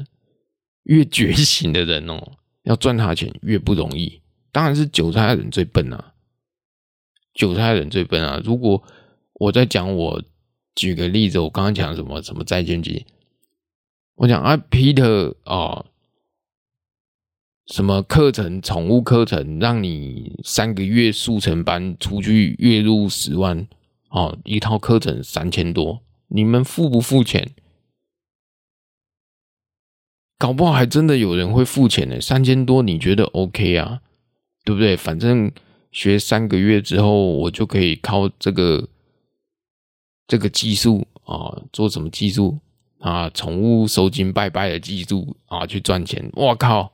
[0.90, 2.32] 越觉醒的人哦，
[2.64, 4.20] 要赚他钱越不容易。
[4.52, 6.12] 当然是韭菜的人最笨啊，
[7.34, 8.40] 韭菜的人最笨啊！
[8.44, 8.82] 如果
[9.34, 10.22] 我在讲我。
[10.76, 13.04] 举个例子，我刚刚讲什么什么债券机，
[14.14, 15.84] 我讲啊，Peter 哦，
[17.66, 23.66] 什么课程，宠物课程，让你三个月速成班出去月入十万
[24.10, 27.50] 哦，一套课程三千多，你们付不付钱？
[30.40, 34.00] 搞不好还真的有人会付钱呢，三千多你觉得 OK 啊？
[34.64, 34.96] 对不对？
[34.96, 35.52] 反正
[35.92, 38.88] 学三个月之后，我就可以靠这个。
[40.26, 42.60] 这个技术啊，做什么技术
[43.00, 43.28] 啊？
[43.30, 46.30] 宠物收金拜拜的技术啊，去赚钱！
[46.34, 46.92] 我靠，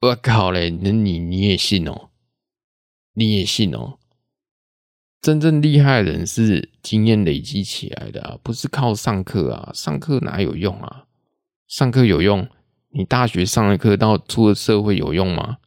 [0.00, 0.70] 我靠嘞！
[0.70, 2.10] 那你你也信哦？
[3.14, 3.98] 你也信哦？
[5.20, 9.72] 真正厉害的人是经验累积起来的啊，不是靠上课啊！
[9.74, 11.06] 上课哪有用啊？
[11.66, 12.48] 上课有用？
[12.90, 15.58] 你大学上的课到出了社会有用吗？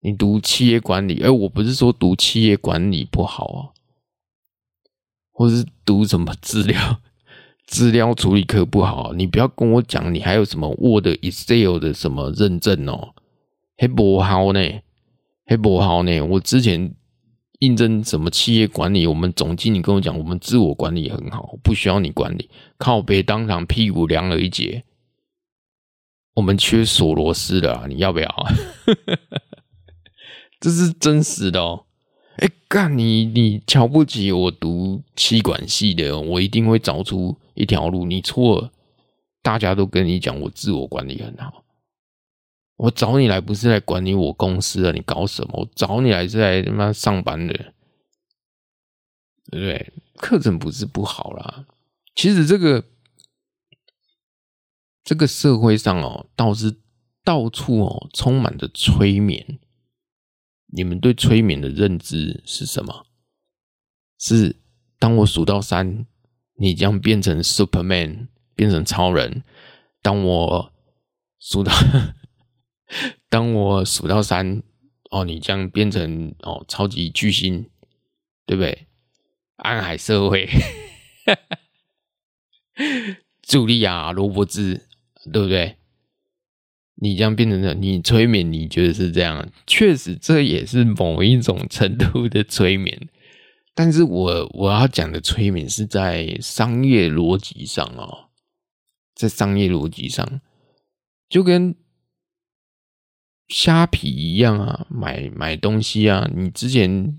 [0.00, 3.60] 你读企业管理，哎，我不是说读企业管理不好啊。
[5.30, 7.00] 或是读什么资料
[7.66, 13.14] 资料处理课不好，你不要跟我讲，你还有什么 Word、Excel 的什么认证哦？
[13.78, 14.60] 还不好呢，
[15.46, 16.20] 还不好呢。
[16.20, 16.94] 我之前
[17.60, 24.84] 应征什么企业管理，我们总经理跟我讲，我们自我管理很好，不需要你管理，靠北当场屁股凉了一截。
[26.34, 28.46] 我们缺锁螺丝的啊，你要不要？
[30.60, 31.86] 这是真实的哦。
[32.36, 33.26] 哎，干你！
[33.26, 38.06] 你瞧不起我读气管系的，我一定会找出一条路。
[38.06, 38.72] 你错了，
[39.42, 41.64] 大家都跟你讲我自我管理很好。
[42.76, 45.60] 我找你来不是来管理我公司的，你搞什么？
[45.60, 47.52] 我找你来是来他妈上班的，
[49.50, 49.92] 对不对？
[50.16, 51.66] 课程不是不好啦，
[52.14, 52.82] 其实这个
[55.04, 56.80] 这个社会上哦，倒是
[57.24, 59.58] 到处哦充满着催眠。
[60.74, 63.06] 你们对催眠的认知是什么？
[64.18, 64.56] 是
[64.98, 66.06] 当我数到三，
[66.54, 69.42] 你将变成 Superman，变成超人；
[70.00, 70.72] 当我
[71.38, 71.72] 数到，
[73.28, 74.62] 当我数到三，
[75.10, 77.68] 哦，你将变成哦超级巨星，
[78.46, 78.86] 对不对？
[79.56, 80.48] 暗海社会，
[83.46, 84.88] 茱莉亚·罗伯兹，
[85.30, 85.76] 对不对？
[86.96, 89.50] 你这样变成这样，你催眠，你觉得是这样？
[89.66, 93.08] 确实，这也是某一种程度的催眠。
[93.74, 98.28] 但是我我要讲的催眠是在商业逻辑上哦，
[99.14, 100.40] 在商业逻辑上，
[101.28, 101.74] 就跟
[103.48, 107.18] 虾皮一样啊，买买东西啊，你之前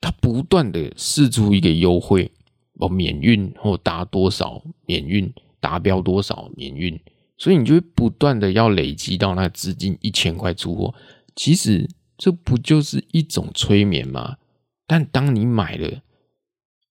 [0.00, 2.32] 他不断的试出一个优惠
[2.74, 7.00] 哦，免运或达多少免运，达标多少年运。
[7.38, 10.94] 所以你就会不断的要累积到那资金一千块出货，
[11.34, 11.86] 其实
[12.16, 14.38] 这不就是一种催眠吗？
[14.86, 16.02] 但当你买了，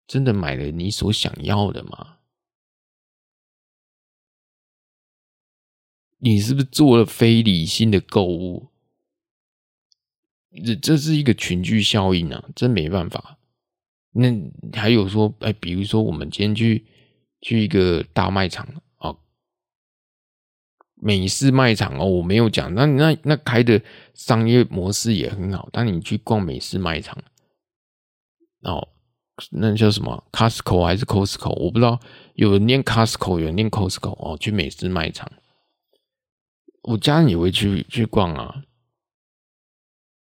[0.06, 2.18] 真的买了你所想要的吗？
[6.20, 8.68] 你是不是做了非理性的购物？
[10.64, 13.40] 这这是一个群聚效应啊，真没办法。
[14.12, 14.30] 那
[14.74, 16.86] 还有说，哎，比如说我们今天去
[17.46, 18.68] 去一个大卖场
[18.98, 19.20] 哦，
[20.96, 23.80] 美式卖场哦，我没有讲，那那那开的
[24.16, 25.70] 商业模式也很好。
[25.72, 27.16] 当你去逛美式卖场，
[28.64, 28.88] 哦，
[29.52, 31.54] 那叫什么？Costco 还是 Costco？
[31.54, 32.00] 我不知道，
[32.34, 35.32] 有人念 Costco，有人念 Costco 哦，去美式卖场。
[36.82, 38.64] 我家人也会去去逛啊，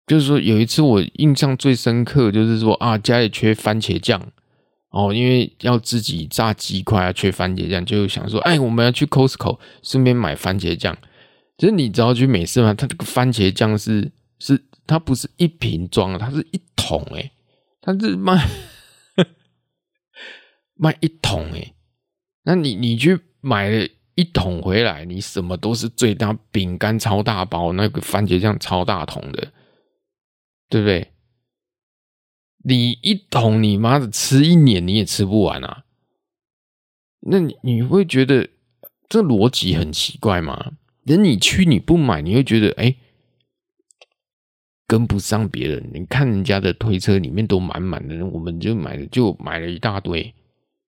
[0.08, 4.32] 就是说有一次我印象最深刻，就是说啊，家里缺番茄酱
[4.92, 10.98] 哦，因为要自己炸鸡块啊，缺番茄酱，就想说，哎，我们要去 Costco 顺便买番茄酱。
[11.58, 12.74] 其实你知道去美式吗？
[12.74, 17.32] 它这个番茄酱是是它不是一瓶装，它是一桶诶，
[17.82, 18.48] 它是卖
[20.76, 21.74] 卖一桶诶，
[22.44, 23.88] 那你你去买了。
[24.16, 29.52] 一桶回来，你什么都是最大，饼干超大包，那个番茄酱超大桶的，
[30.70, 31.08] 对不对？
[32.64, 35.86] 你一桶，你妈的吃一年你也吃不完啊！
[37.22, 38.50] 那你你会觉得
[39.10, 40.74] 这逻辑很奇怪吗？
[41.06, 42.96] 等你去你不买，你会觉得哎，
[44.88, 45.90] 跟不上别人。
[45.94, 50.34] 你看人家的推车里面都满满的，我们就买了就买了一大堆，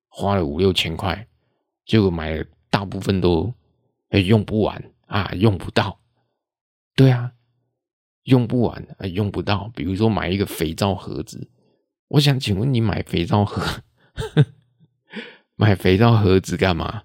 [0.09, 1.27] 花了五六千块，
[1.85, 2.45] 结果买了。
[2.73, 3.53] 大部分都
[4.09, 5.99] 哎用不完啊，用不到，
[6.95, 7.31] 对啊，
[8.23, 9.71] 用不完啊，用不到。
[9.75, 11.47] 比如说买一个肥皂盒子，
[12.13, 13.83] 我想请问你买肥皂盒，
[15.55, 17.03] 买肥皂盒子干嘛？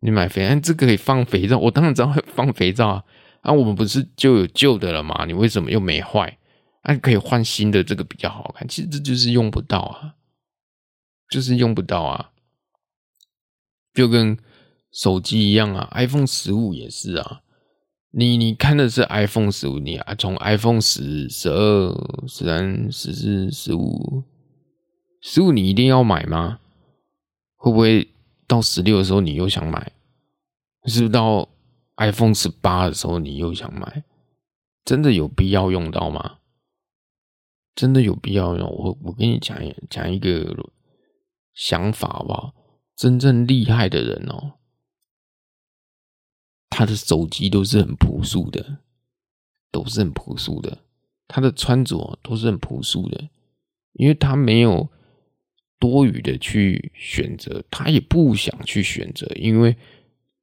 [0.00, 3.04] 你买肥皂，这个可以放肥皂，我当然知道会放肥皂啊。
[3.42, 5.24] 啊，我们不是就有旧的了吗？
[5.26, 6.38] 你为什么又没坏？
[6.82, 8.66] 啊，可以换新的，这个比较好看。
[8.66, 10.14] 其实这就是用不到啊，
[11.28, 12.30] 就是用不到啊，
[13.94, 14.38] 就跟。
[14.94, 17.40] 手机一样啊，iPhone 十五也是啊。
[18.14, 24.22] 你你看的是 iPhone 十五，你啊从 iPhone 十、十二、十三、十四、十五、
[25.22, 26.60] 十五，你一定要买吗？
[27.56, 28.08] 会不会
[28.46, 29.92] 到十六的时候你又想买？
[30.84, 31.48] 是不是到
[31.96, 34.04] iPhone 十八的时候你又想买？
[34.84, 36.38] 真的有必要用到吗？
[37.74, 38.68] 真的有必要用？
[38.70, 39.56] 我我跟你讲
[39.88, 40.54] 讲一个
[41.54, 42.52] 想法好不好？
[42.94, 44.58] 真正厉害的人哦。
[46.74, 48.78] 他的手机都是很朴素的，
[49.70, 50.78] 都是很朴素的。
[51.28, 53.28] 他的穿着都是很朴素的，
[53.92, 54.88] 因为他没有
[55.78, 59.76] 多余的去选择，他也不想去选择，因为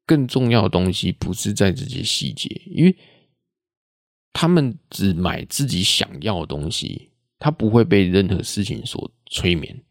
[0.05, 2.95] 更重要的东西不是在这些细节，因为
[4.31, 7.09] 他们只买自己想要的东西，
[7.39, 9.81] 他不会被任何事情所催眠。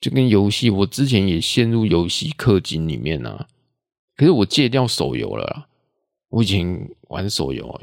[0.00, 3.48] 就跟游戏，我之前也陷入游戏氪金里面啊。
[4.20, 5.66] 可是我戒掉手游了，
[6.28, 7.80] 我以前玩手游，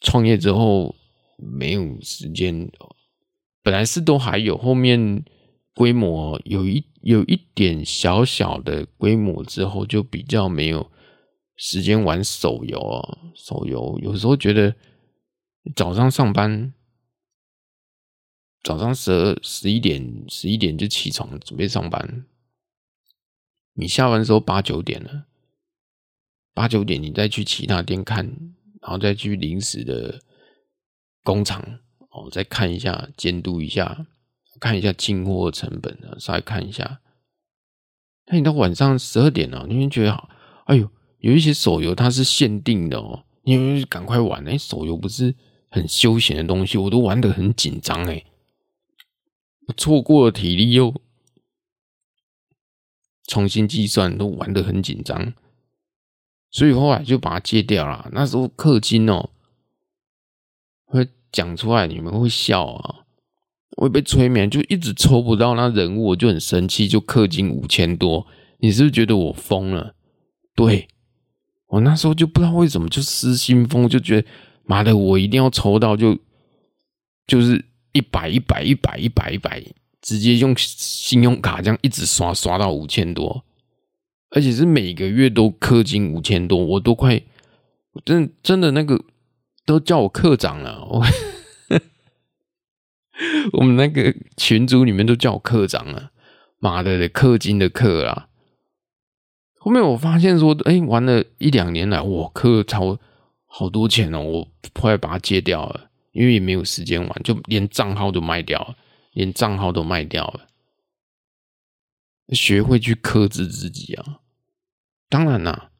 [0.00, 0.96] 创业之后
[1.36, 2.68] 没有时间，
[3.62, 5.24] 本来是都还有，后面
[5.74, 10.90] 规模有一有一点小小的规模之后，就比较没有
[11.54, 13.18] 时间玩手游啊。
[13.36, 14.74] 手游有时候觉得
[15.76, 16.74] 早上上班，
[18.64, 22.26] 早上十二十一点十一点就起床准备上班，
[23.74, 25.26] 你下班的时候八九点了。
[26.58, 28.26] 八九点，你再去其他店看，
[28.82, 30.20] 然后再去临时的
[31.22, 31.62] 工厂
[32.10, 34.04] 哦，再看一下，监督一下，
[34.58, 37.00] 看一下进货成本啊，稍微看一下。
[38.26, 40.28] 那你到晚上十二点了，你会觉得好，
[40.66, 44.44] 哎呦，有一些手游它是限定的哦，你会赶快玩。
[44.48, 45.32] 哎，手游不是
[45.70, 48.24] 很休闲的东西，我都玩得很紧张哎，
[49.68, 50.92] 我错过了体力又
[53.28, 55.32] 重新计算，都玩得很紧张。
[56.50, 58.08] 所以后来就把它戒掉了。
[58.12, 59.30] 那时候氪金哦，
[60.86, 63.04] 会讲出来，你们会笑啊，
[63.76, 68.26] 会被催眠，就一直抽不到那人物，我就很生气，就氪金五千多。
[68.60, 69.94] 你是不是觉得我疯了？
[70.54, 70.88] 对，
[71.66, 74.28] 我那时候就不知道为什么就失心疯，就觉得
[74.64, 76.20] 妈的，我一定要抽到就，就
[77.26, 79.62] 就是一百一百一百一百一百，
[80.00, 83.44] 直接用信用卡这样一直刷刷到五千多。
[84.30, 87.22] 而且是每个月都氪金五千多，我都快，
[88.04, 89.02] 真真的那个
[89.64, 90.84] 都叫我课长了。
[90.84, 91.04] 我
[93.54, 96.10] 我们那个群组里面都叫我课长了，
[96.58, 98.28] 妈的，氪金的氪啦。
[99.58, 102.98] 后面我发现说，哎，玩了一两年来，我氪超
[103.46, 104.48] 好多钱哦，我
[104.80, 108.76] 后来把它戒掉了，因为也没有时间玩，就连账号都卖掉了，
[109.14, 110.46] 连账号都卖掉了。
[112.34, 114.20] 学会去克制自己啊！
[115.08, 115.70] 当然啦，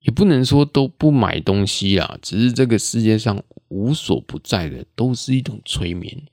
[0.00, 6.26] 也不能说都不买东西啦，只是这个世界上无所不在的都是一种催眠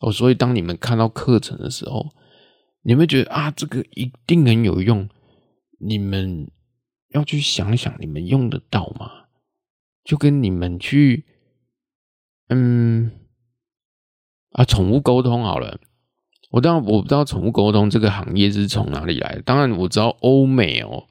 [0.00, 0.10] 哦。
[0.10, 2.14] 所以当你们看到课程的时候，
[2.82, 5.08] 你们觉得啊，这个一定很有用，
[5.78, 6.50] 你们
[7.10, 9.26] 要去想想，你们用得到吗？
[10.02, 11.26] 就跟你们去，
[12.48, 13.10] 嗯，
[14.50, 15.80] 啊，宠物沟通好了。
[16.54, 19.42] 我当然我不知道宠物沟通这个行业是从哪里来的。
[19.42, 21.02] 当然我知道欧美哦，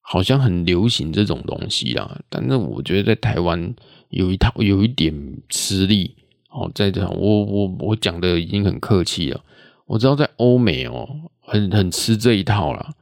[0.00, 2.18] 好像很流行这种东西啦。
[2.30, 3.74] 但是我觉得在台湾
[4.08, 5.14] 有一套有一点
[5.50, 6.16] 吃力
[6.48, 6.72] 哦。
[6.74, 9.44] 在这，我我我讲的已经很客气了。
[9.84, 11.06] 我知道在欧美哦，
[11.40, 12.94] 很很吃这一套啦。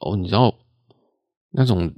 [0.00, 0.54] 哦，你知道
[1.50, 1.92] 那种。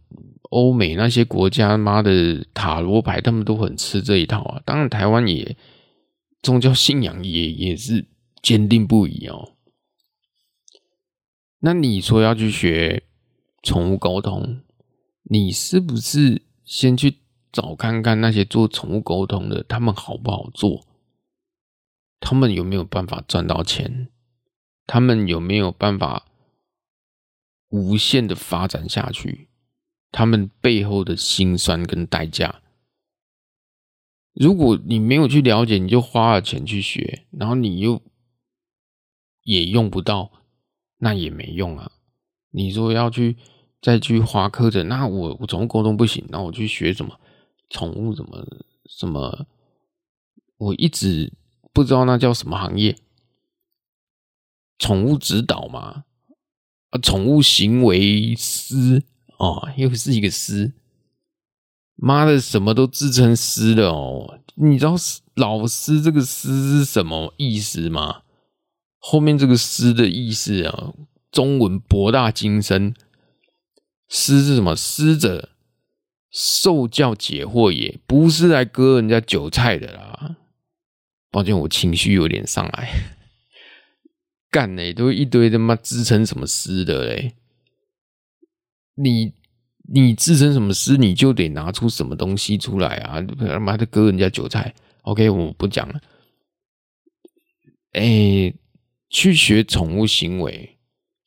[0.51, 4.63] 欧美那些国家，妈的塔罗牌，他们都很吃这一套啊。
[4.65, 5.55] 当然，台湾也
[6.43, 8.07] 宗教信仰也也是
[8.43, 9.55] 坚定不移哦。
[11.61, 13.03] 那你说要去学
[13.63, 14.63] 宠物沟通，
[15.25, 17.19] 你是不是先去
[17.51, 20.87] 找看看那些做宠物沟通的，他们好不好做？
[22.21, 24.09] 他们有没有办法赚到钱？
[24.87, 26.27] 他们有没有办法
[27.69, 29.49] 无限的发展下去？
[30.11, 32.63] 他们背后的辛酸跟代价，
[34.39, 38.01] 如果你没有去了解，你就花了钱去学，然后你又
[39.43, 40.31] 也用不到，
[40.99, 41.91] 那也没用啊。
[42.51, 43.37] 你说要去
[43.83, 47.19] 再去花课程，那我我宠物沟通不行，那我去学什么
[47.69, 48.47] 宠物什么
[48.87, 49.47] 什么？
[50.57, 51.33] 我一直
[51.73, 52.97] 不知道那叫什么行业，
[54.79, 56.05] 宠物指导嘛，
[56.91, 59.03] 啊，宠物行为师。
[59.39, 60.73] 哦，又是一个师，
[62.01, 64.39] 妈的，什么都自称师了哦。
[64.55, 64.95] 你知道
[65.35, 68.23] 老师这个师是什么意思吗？
[68.99, 70.93] 后面这个师的意思啊，
[71.33, 72.95] 中文博大精深。
[74.09, 74.77] 师是什么？
[74.77, 75.51] 师者，
[76.31, 80.37] 受教解惑也，不是来割人家韭菜的啦。
[81.31, 82.91] 抱歉，我情绪有点上来，
[84.51, 87.35] 干嘞，都一堆他妈自称什么师的嘞。
[88.95, 89.35] 你
[89.91, 93.23] 你自称什么师，你就得拿出什么东西出来啊！
[93.39, 95.99] 他妈的割人家韭菜，OK，我不讲了。
[97.93, 98.53] 哎、
[99.09, 100.77] 去学宠物行为，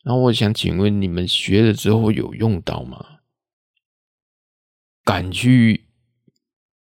[0.03, 3.03] 然后我想请问你们学了之后有用到吗？
[5.03, 5.87] 敢去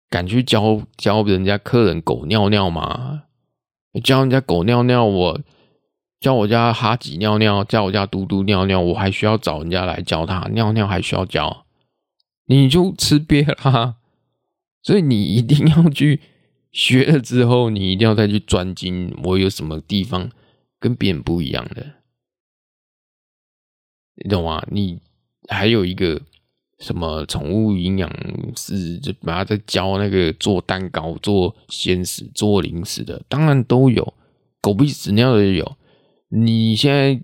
[0.10, 3.26] 敢去教教人家客人狗尿尿吗？
[4.04, 5.42] 教人家狗尿尿我。
[6.20, 11.66] 叫我家哈吉尿尿，叫我家嘟嘟尿尿，我还需要找人家来教他尿尿，还需要教，
[12.46, 13.96] 你就吃瘪啦。
[14.84, 16.22] 所以你一定要去
[16.72, 20.30] 学了之后，你一定要再去专精，我有什么地方
[20.80, 21.86] 跟别人不一样的，
[24.16, 24.66] 你懂吗？
[24.72, 25.00] 你
[25.48, 26.22] 还有一个
[26.80, 28.10] 什么宠物营养
[28.56, 34.14] 师，就把他在教那个做蛋糕、做鲜食、做零食的，当然都有，
[34.62, 35.78] 狗屁屎尿的也有。
[36.30, 37.22] 你现在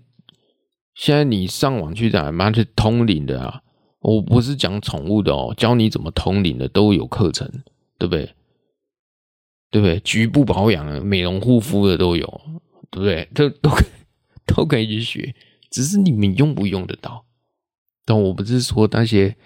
[0.94, 3.62] 现在你上网去找妈去通灵的啊？
[4.00, 7.48] 我不是讲宠物的哦，教你怎么通灵的都有课程，
[7.98, 8.34] 对不对？
[9.70, 9.98] 对不对？
[10.00, 12.40] 局部保养、美容护肤的都有，
[12.90, 13.28] 对不对？
[13.34, 13.70] 都都
[14.46, 15.34] 都可以去学，
[15.70, 17.24] 只是你们用不用得到？
[18.04, 19.36] 但我不是说那些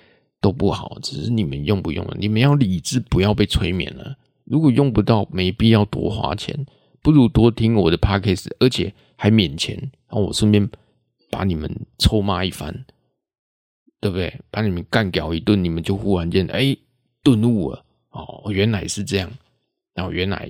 [0.41, 2.07] 都不好，只是你们用不用？
[2.19, 4.17] 你们要理智，不要被催眠了。
[4.45, 6.67] 如果用不到，没必要多花钱，
[7.03, 8.95] 不如多听我的 podcast，而且。
[9.23, 9.77] 还免钱，
[10.09, 10.67] 然后我顺便
[11.29, 12.73] 把你们臭骂一番，
[14.01, 14.41] 对不对？
[14.51, 16.75] 把你们干掉一顿，你们就忽然间哎
[17.23, 19.31] 顿悟了哦，原来是这样，
[19.93, 20.49] 然后原来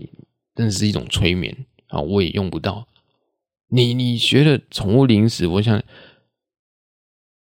[0.55, 2.01] 真是一种催眠啊！
[2.01, 2.87] 我也用不到
[3.67, 5.83] 你，你学的宠物零食，我想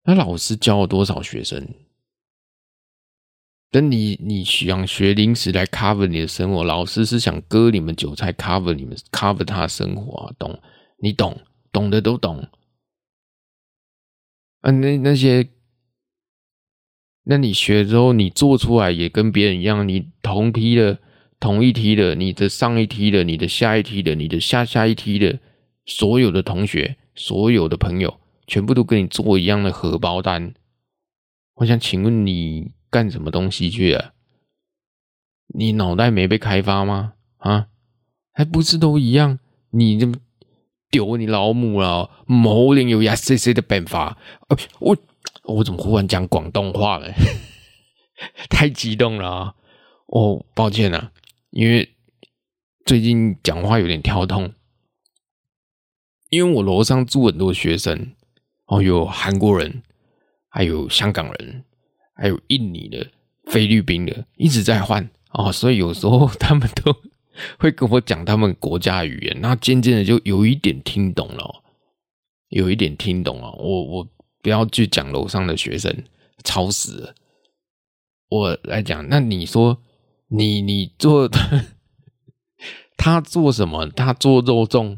[0.06, 1.68] 那老师教了多少学生？
[3.70, 10.58] 等你你想学零食来 cover 你的生活，老师是想割你们韭菜 cover 你们 cover 他的生活，懂？
[11.02, 11.42] 你懂，
[11.72, 12.48] 懂的都懂。
[14.62, 15.50] 啊，那那些，
[17.24, 21.00] 那你学之后，你做出来也跟别人一样，你同批的、
[21.40, 25.40] 同一梯的、你的上一梯的、你的下一梯的、你的下下一梯的，
[25.86, 30.54] 所有的同学、所有的朋友，全部都跟你做一样的荷包单。
[31.56, 34.14] 我想请问你干什么东西去了？
[35.48, 37.14] 你脑袋没被开发吗？
[37.38, 37.70] 啊，
[38.34, 39.40] 还不是都一样？
[39.70, 40.12] 你这。
[40.92, 42.10] 丢你老母了！
[42.26, 44.18] 某人有呀，谁谁的办法？
[44.48, 44.98] 呃，我
[45.44, 47.14] 我怎么忽然讲广东话了？
[48.50, 49.56] 太激动了啊！
[50.08, 51.12] 哦，抱歉啊，
[51.52, 51.96] 因为
[52.86, 54.54] 最近讲话有点跳痛，
[56.30, 58.14] 因为我楼上住很多学生，
[58.66, 59.84] 哦，有韩国人，
[60.50, 61.64] 还有香港人，
[62.16, 63.12] 还有印尼的、
[63.46, 66.92] 菲律宾的，一直在换哦，所以有时候 他们都
[67.58, 71.64] 会跟我讲他们国家语言，那渐渐的就有一点听懂了，
[72.50, 73.52] 有一点听懂了。
[73.54, 74.08] 我我
[74.42, 76.04] 不要去讲楼上的学生，
[76.44, 77.16] 吵死了。
[78.30, 79.82] 我来讲，那你说
[80.28, 81.30] 你你做
[82.96, 83.88] 他做什么？
[83.88, 84.98] 他做肉粽，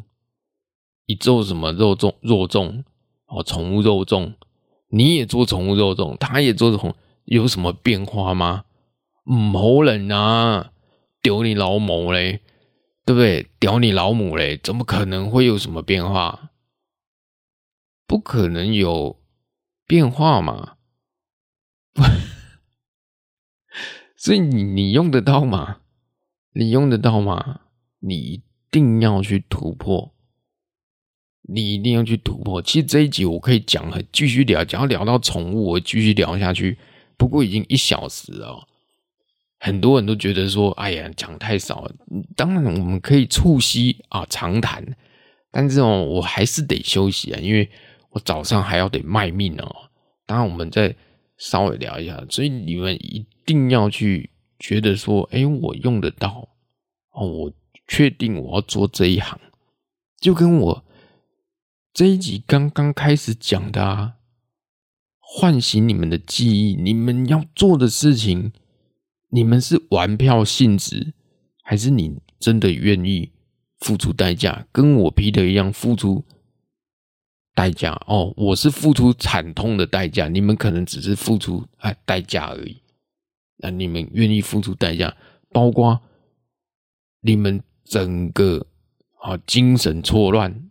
[1.05, 2.15] 你做什么肉粽？
[2.21, 2.83] 肉粽
[3.27, 4.33] 哦，宠物肉粽，
[4.89, 8.65] 你也做宠物肉粽，他也做宠，有什么变化吗？
[9.31, 10.70] 唔好人啊，
[11.21, 12.41] 屌你老母嘞，
[13.05, 13.51] 对不对？
[13.59, 16.51] 屌你老母嘞，怎么可能会有什么变化？
[18.07, 19.21] 不可能有
[19.85, 20.77] 变化嘛？
[24.17, 25.81] 所以你你用得到吗？
[26.53, 27.61] 你用得到吗？
[27.99, 30.13] 你一定要去突破，
[31.43, 32.61] 你一定要去突破。
[32.61, 36.77] 其实这一集我可以讲很继续聊，只要聊到宠物，我继续聊下去。
[37.17, 38.67] 不过已经一小时了，
[39.61, 41.95] 很多人都觉得说：“哎呀，讲太少了。”
[42.35, 44.83] 当然我们可以促膝啊长谈，
[45.51, 47.69] 但是哦，我还是得休息啊，因为
[48.09, 49.89] 我早上还要得卖命哦。
[50.25, 50.95] 当然我们再
[51.37, 53.25] 稍微聊一下，所以你们一。
[53.43, 56.47] 定要去觉得说，哎，我用得到
[57.11, 57.53] 哦，我
[57.87, 59.37] 确定我要做这一行，
[60.21, 60.85] 就跟我
[61.91, 64.13] 这一集刚刚开始讲的啊，
[65.19, 68.53] 唤醒你们的记忆，你们要做的事情，
[69.31, 71.13] 你们是玩票性质，
[71.63, 73.31] 还是你真的愿意
[73.79, 74.67] 付出代价？
[74.71, 76.25] 跟我 Peter 一样付出
[77.55, 82.81] 代价哦，我是付出惨痛的代价，你们可能只是付出哎代价而已。
[83.57, 85.15] 那你们愿意付出代价，
[85.49, 86.01] 包括
[87.21, 88.67] 你们整个
[89.21, 90.69] 啊精神错乱，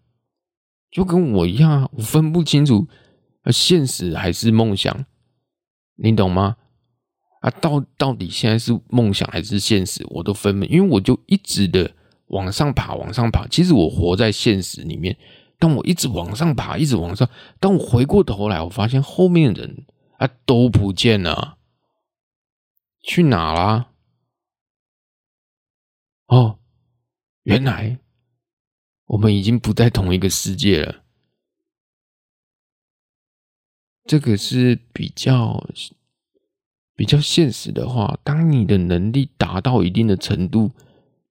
[0.91, 2.89] 就跟我一样，我分不清楚
[3.51, 5.07] 现实还是梦想，
[5.97, 6.57] 你懂吗？
[7.41, 11.91] 啊，到到底现在是梦想还是现实，我都分不，因为我就一直的
[12.27, 13.47] 往上爬，往上爬。
[13.49, 15.17] 其实我活在现实里面，
[15.59, 17.29] 当我一直往上爬，一直往上，
[17.59, 19.85] 当我回过头来，我发现后面的人
[20.19, 21.59] 啊都不见了。
[23.03, 23.91] 去哪啦？
[26.27, 26.59] 哦，
[27.45, 27.99] 原来
[29.07, 31.03] 我们已经不在同一个世界了。
[34.05, 35.67] 这个是比较
[37.01, 38.21] 比较现实的话。
[38.23, 40.71] 当你的能力达到一定的程度，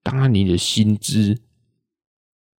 [0.02, 1.40] 当然你的薪资、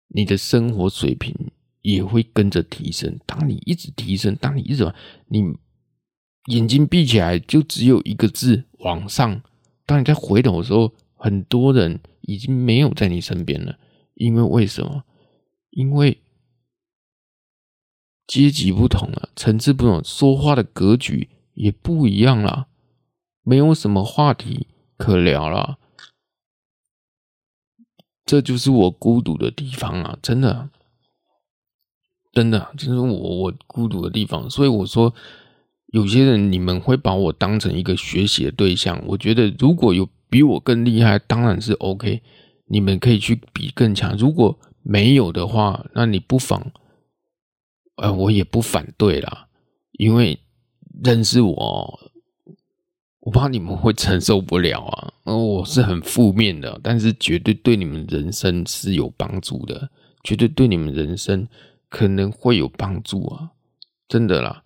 [0.07, 1.35] 你的生活水平
[1.81, 3.19] 也会跟着提升。
[3.25, 4.89] 当你一直提升，当你一直
[5.27, 5.43] 你。
[6.45, 9.43] 眼睛闭起来，就只有一个字：往上。
[9.85, 13.77] 当你在回头的时候，很多人已经没有在你身边了。
[14.13, 15.03] 因为为什么？
[15.71, 16.21] 因为
[18.25, 22.69] 阶级不同了，层次不同，说话的格局也不一样了，
[23.43, 24.67] 没有什么话题
[24.97, 25.77] 可聊了。
[28.25, 30.17] 这就是我孤独的地方啊！
[30.21, 30.69] 真的，
[32.31, 34.49] 真的，就是我我孤独的地方。
[34.49, 35.13] 所以我说。
[35.93, 39.03] 有些人，你们会把我当成一个学习的对象。
[39.05, 42.21] 我觉得，如果有比我更厉害，当然是 OK，
[42.67, 44.15] 你们可以去比更强。
[44.15, 46.71] 如果没有的话，那你不妨，
[47.97, 49.49] 呃，我也不反对啦。
[49.91, 50.39] 因为
[51.03, 52.10] 认识我，
[53.21, 55.13] 我怕你们会承受不了啊。
[55.23, 59.89] 我是很负面的，但是绝对对你们人生是有帮助的，
[60.23, 61.47] 绝对对你们人生
[61.89, 63.51] 可能会有帮助啊，
[64.07, 64.63] 真的啦。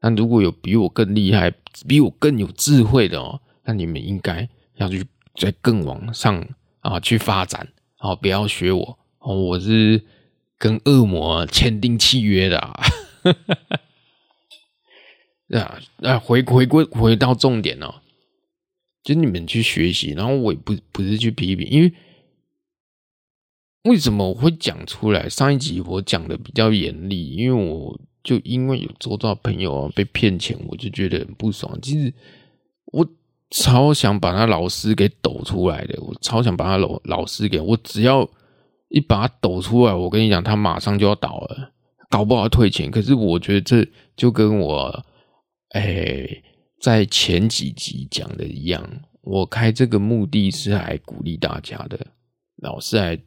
[0.00, 1.52] 那如果有比我更厉害、
[1.88, 5.04] 比我更有智慧的哦，那你们应该要去
[5.34, 6.46] 再更往上
[6.80, 7.66] 啊去发展
[7.98, 10.00] 啊，不要学我哦，我是
[10.58, 12.80] 跟恶魔签订契约的啊。
[15.50, 17.94] 啊啊，回回归回到重点哦，
[19.02, 21.92] 就你们去学习，然后我也不不是去批评，因为
[23.84, 25.28] 为什么我会讲出来？
[25.28, 28.00] 上一集我讲的比较严厉，因为我。
[28.26, 31.78] 就因为有周遭朋友啊被骗钱，我就觉得很不爽。
[31.80, 32.12] 其实
[32.86, 33.06] 我
[33.52, 38.28] 超想把他老师给抖出来的，我超想把他老老师给我，只要
[38.88, 41.70] 一把他抖出来，我跟你讲，他马上就要倒了，
[42.10, 42.90] 搞不好退钱。
[42.90, 45.06] 可是我觉得这就跟我
[45.80, 46.42] 哎
[46.80, 48.82] 在前几集讲的一样，
[49.22, 52.06] 我开这个目的是来鼓励大家的，
[52.56, 53.18] 老师来。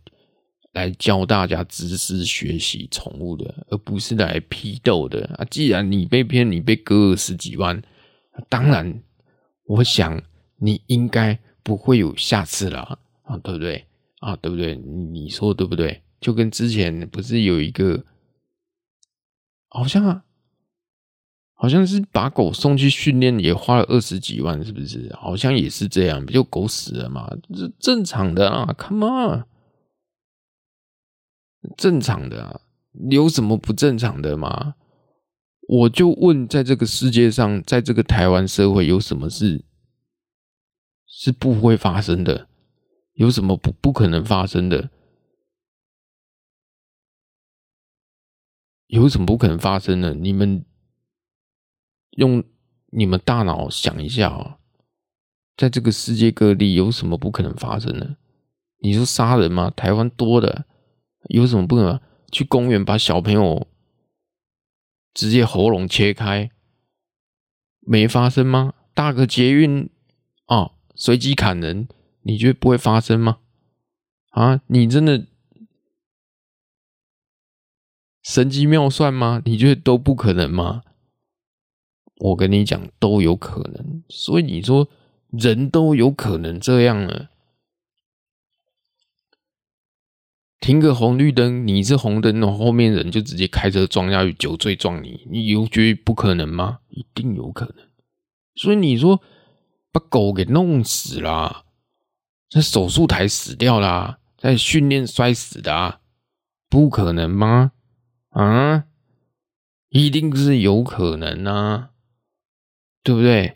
[0.74, 5.44] 来教大家知识、学习宠物的，而不是来批斗的啊！
[5.46, 7.82] 既然你被骗，你被割了十几万，
[8.48, 9.02] 当然
[9.66, 10.22] 我想
[10.58, 13.84] 你应该不会有下次了啊，对不对？
[14.20, 14.76] 啊，对不对？
[14.76, 16.04] 你说对不对？
[16.22, 18.06] 就跟之前不是有一个，
[19.70, 20.24] 好像啊，
[21.62, 25.14] 好像是把狗送去训练也花了二十几万，是不是？
[25.14, 27.30] 好像也是这样，不就狗死了嘛？
[27.54, 29.44] 这正常的啊，Come on，
[31.76, 32.62] 正常的啊，
[33.12, 34.76] 有什么不正常的吗？
[35.68, 39.66] 我就问，在这个世界上，在这个台湾社会，有什么事
[41.06, 42.48] 是不会发生的？
[43.16, 44.90] 有什么不不可能发生的？
[48.88, 50.14] 有什么不可能发生的？
[50.14, 50.64] 你们
[52.12, 52.44] 用
[52.92, 54.58] 你们大脑想一下啊，
[55.56, 58.18] 在这个世界各地有什么不可能发生的？
[58.82, 59.72] 你说杀人吗？
[59.76, 60.66] 台湾多的，
[61.30, 62.00] 有什么不可能？
[62.32, 63.68] 去公园把小朋友
[65.14, 66.52] 直接喉咙切开，
[67.80, 68.74] 没发生吗？
[68.94, 69.90] 大个捷运
[70.46, 71.88] 啊，随机砍人，
[72.22, 73.40] 你觉得不会发生吗？
[74.30, 75.26] 啊，你真的
[78.22, 79.42] 神机妙算吗？
[79.46, 80.84] 你觉得都不可能吗？
[82.20, 84.04] 我跟你讲，都有可能。
[84.08, 84.88] 所以你说
[85.32, 87.30] 人都有可能这样了。
[90.60, 96.80] 停个红绿灯，你是红灯，后面人就直接开车撞下去，酒醉撞你，你有觉得不可能吗？
[96.90, 97.76] 一定有可能。
[98.56, 99.22] 所以你说
[99.94, 101.64] 把狗给弄死了，
[102.50, 106.02] 在手术台死掉了，在训练摔死的啊，
[106.70, 107.72] 不可能吗？
[108.32, 108.84] 啊，
[109.88, 111.89] 一定是有可能啊，
[113.04, 113.56] 对不对？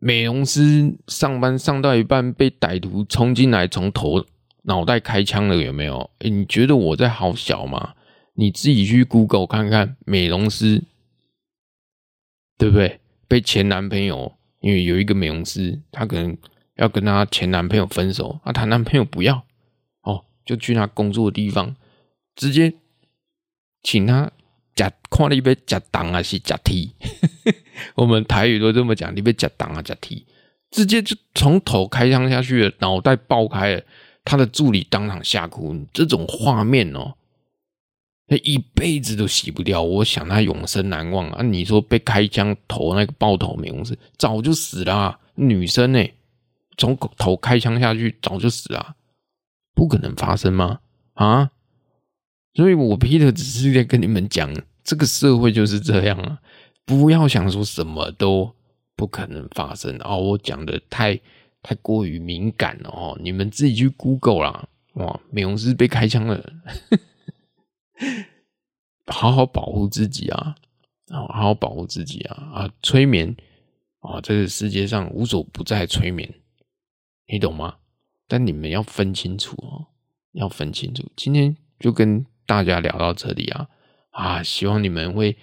[0.00, 4.24] 美容师上班上到一半，被歹徒冲进来，从头。
[4.62, 6.10] 脑袋开枪了有没有？
[6.18, 7.94] 诶，你觉得我在好小吗？
[8.34, 10.84] 你自己去 Google 看看，美容师
[12.58, 13.00] 对不对？
[13.26, 16.36] 被前男朋友，因为有一个美容师，她可能
[16.76, 19.46] 要跟她前男朋友分手，啊，她男朋友不要，
[20.02, 21.74] 哦，就去她工作的地方，
[22.36, 22.74] 直接
[23.82, 24.30] 请她
[24.74, 26.92] 假看你被假当还是假踢，
[27.96, 30.24] 我们台语都这么讲，你被假当啊假踢，
[30.70, 33.82] 直接就从头开枪下去了，脑袋爆开了。
[34.24, 37.14] 他的助理当场吓哭，这种画面哦，
[38.26, 39.82] 他一辈子都洗不掉。
[39.82, 41.42] 我想他永生难忘啊！
[41.42, 46.06] 你说被开枪头那个爆头美容师早就死了，女生呢，
[46.76, 48.96] 从头开枪下去早就死了，
[49.74, 50.80] 不可能发生吗？
[51.14, 51.50] 啊！
[52.52, 56.38] 所以我 Peter 只是在跟你们讲，这个社会就是这样啊！
[56.88, 58.52] 不要想说什么都
[58.96, 61.20] 不可能发生哦，我讲的太。
[61.60, 63.18] 太过于敏感了哦！
[63.20, 66.52] 你们自己去 Google 啦，哇，美容师被开枪了，
[69.06, 70.54] 好好保护自己啊！
[71.10, 72.34] 好好保护自己啊！
[72.54, 73.36] 啊，催眠
[73.98, 76.32] 啊，这个世界上无所不在催眠，
[77.26, 77.78] 你懂吗？
[78.28, 79.88] 但你们要分清楚哦，
[80.32, 81.10] 要分清楚。
[81.16, 83.68] 今天就跟大家聊到这里啊
[84.10, 85.36] 啊，希望你们会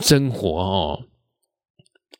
[0.00, 1.04] 生活哦。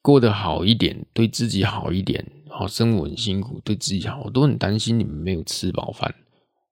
[0.01, 2.25] 过得好一点，对自己好一点。
[2.49, 6.15] 好，生活很辛苦，对自己好，我都很担心你们没有吃饱饭，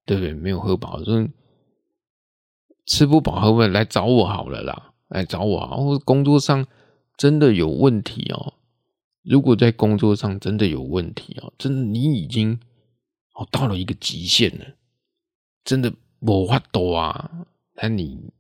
[0.07, 0.33] 对不对？
[0.33, 1.29] 没有喝饱，说
[2.87, 5.77] 吃不饱喝不饱，来找我好了啦，来找我啊。
[5.77, 6.67] 或工作上
[7.17, 8.55] 真的有问题哦，
[9.23, 12.59] 如果在工作上真的有问题哦，真的你已经
[13.35, 14.65] 哦到了一个极限了，
[15.63, 18.31] 真的没法度啊，那你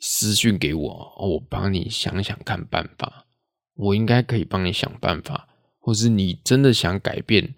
[0.00, 3.26] 私讯给我，我帮你想想看办法。
[3.74, 5.48] 我应该可以帮你想办法，
[5.78, 7.54] 或是你真的想改变，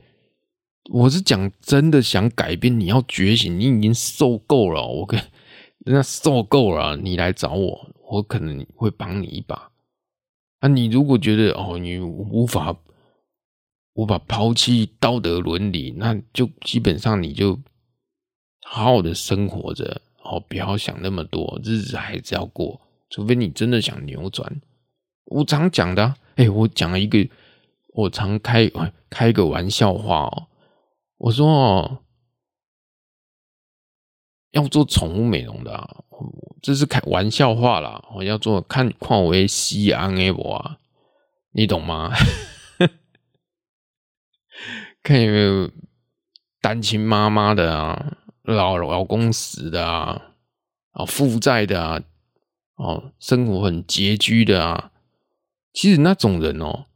[0.91, 5.21] 我是讲真的想改变，你要觉醒，你已经受够了，我跟
[5.85, 9.71] 人家受够了，你来找我，我可能会帮你一把。
[10.61, 12.77] 啊，你如果觉得哦，你无法
[13.95, 17.59] 无法抛弃道德伦理，那就基本上你就
[18.65, 22.81] 好好的生活着，哦，不要想那么多，日子还是要过，
[23.11, 24.61] 除非你真的想扭转。
[25.27, 27.29] 我常讲的，哎，我讲一个，
[27.95, 28.71] 我常开
[29.11, 30.49] 开个玩笑话哦。
[31.19, 31.99] 我说哦，
[34.51, 36.05] 要做宠物美容的啊，
[36.61, 38.05] 这是开玩笑话啦。
[38.15, 40.79] 我要做看看为西安 A 我啊，
[41.53, 42.13] 你懂吗？
[45.03, 45.71] 看有没有
[46.61, 50.35] 单亲妈妈的啊，老老公死的啊，
[50.93, 52.03] 啊负债的啊，
[52.75, 54.91] 哦，生活很拮据的啊。
[55.73, 56.87] 其实那种人哦，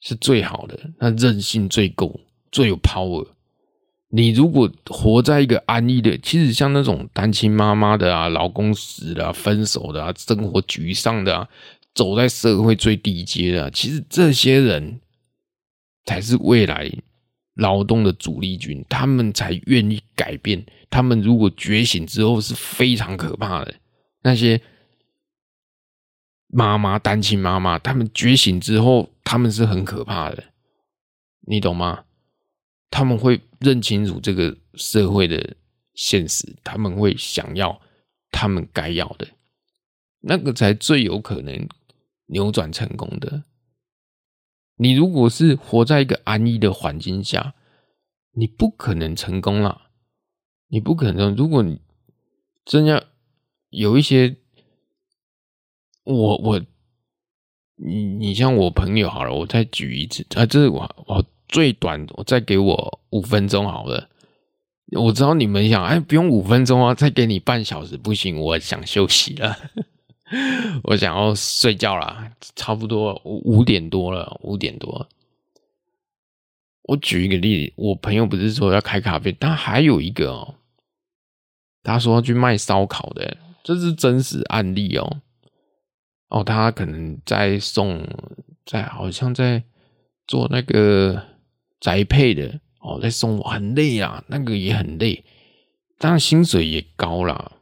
[0.00, 2.20] 是最好的，那韧性最够，
[2.50, 3.28] 最有 power。
[4.10, 11.48] 你如果活在一个安逸的，其实像那种单亲妈妈的啊，老公死了、啊、分手的啊，生活沮丧的啊，
[11.94, 14.98] 走在社会最低阶的、啊，其实这些人
[16.06, 16.90] 才是未来
[17.58, 20.64] 劳动的主力军，他们才愿意改变。
[20.88, 23.74] 他们如果觉醒之后是非常可怕的。
[24.22, 24.60] 那些
[26.46, 30.42] 妈妈、单亲妈妈，他们觉醒之后，他们是很可怕的，
[31.46, 32.04] 你懂吗？
[32.90, 35.56] 他们会认清楚这个社会的
[35.94, 37.78] 现实，他们会想要
[38.30, 39.26] 他们该要的，
[40.20, 41.68] 那个才最有可能
[42.26, 43.42] 扭转成功的。
[44.78, 47.54] 你如果是活在一个安逸的环境下，
[48.32, 49.90] 你不可能成功啦，
[50.68, 51.34] 你不可能。
[51.36, 51.80] 如果你
[52.64, 53.02] 真要
[53.68, 54.36] 有一些，
[56.04, 56.60] 我我
[57.76, 61.24] 你你像我朋友好了，我再举一次啊，这是我我。
[61.50, 64.10] 最短，我再给我五分钟好了。
[64.98, 69.56] 我知道你们想，哎，不用五分钟啊，再给你半小时不行，我想休息了，
[70.84, 75.08] 我想要睡觉了，差不多五点多了，五点多。
[76.82, 80.54] 我举一个例子，我朋友不是说要开咖啡，但还有一个哦，
[81.82, 85.20] 他说要去卖烧烤的，这是真实案例哦。
[86.28, 88.06] 哦，他可能在送，
[88.64, 89.64] 在好像在
[90.26, 91.24] 做那个。
[91.80, 95.24] 宅配的哦，在送很累啊，那个也很累，
[95.96, 97.52] 当然薪水也高啦，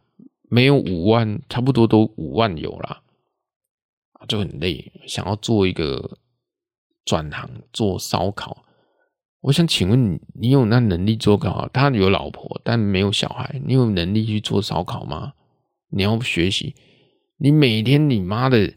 [0.48, 3.02] 没有五万，差不多都五万有啦，
[4.28, 4.92] 就很累。
[5.06, 6.18] 想要做一个
[7.04, 8.64] 转行做烧烤，
[9.40, 11.68] 我想请问你，你有那能力做烤？
[11.72, 15.32] 他有老婆，但没有小孩，你有能力去做烧烤吗？
[15.90, 16.74] 你要学习，
[17.38, 18.74] 你每天你妈的。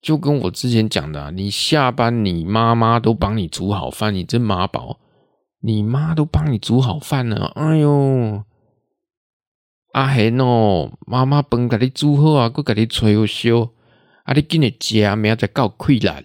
[0.00, 5.00] 就跟我之前讲的，你下班你妈妈都帮你煮好饭，你这妈宝，
[5.60, 8.44] 你妈都帮你煮好饭了，哎呦，
[9.92, 13.72] 阿贤哦，妈妈饭给你煮好啊，搁给你吹好烧，
[14.24, 16.24] 啊，你今日吃，明仔再搞溃烂，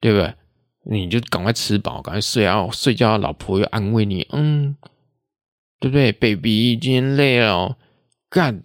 [0.00, 0.34] 对不对？
[0.90, 4.76] 你就赶快吃饱，赶快睡啊，睡觉，老婆又安慰你，嗯，
[5.80, 7.76] 对不对，baby，今天累了，
[8.30, 8.62] 干。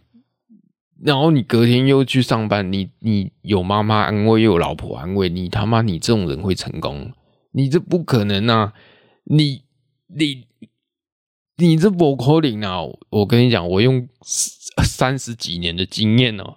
[1.04, 7.12] 然后你隔天又去上班，你你有妈妈安慰，又有老婆安慰你，他妈你这种人会成功？
[7.52, 8.74] 你这不可能啊！
[9.26, 9.64] 你
[10.08, 10.48] 你
[11.58, 12.80] 你这不可能啊！
[13.10, 14.08] 我跟你讲，我用
[14.84, 16.56] 三十几年的经验哦，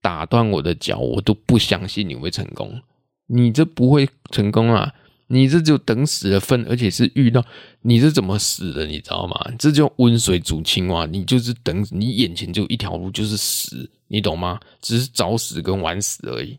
[0.00, 2.80] 打断我的脚，我都不相信你会成功。
[3.26, 4.94] 你这不会成功啊！
[5.26, 7.44] 你这就等死的份，而且是遇到
[7.82, 9.38] 你是怎么死的，你知道吗？
[9.58, 14.58] 这叫温水煮青蛙，你就是等你眼前就一条路，就是死，你懂吗？
[14.80, 16.58] 只是早死跟晚死而已，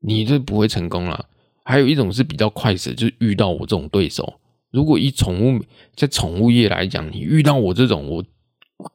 [0.00, 1.26] 你这不会成功了。
[1.62, 4.39] 还有一种是比较快死，就是遇到我这种对手。
[4.70, 5.64] 如果以宠物
[5.94, 8.24] 在宠物业来讲，你遇到我这种，我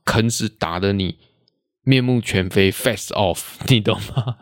[0.03, 1.17] 肯死打得你
[1.83, 4.39] 面目全非，face off， 你懂吗？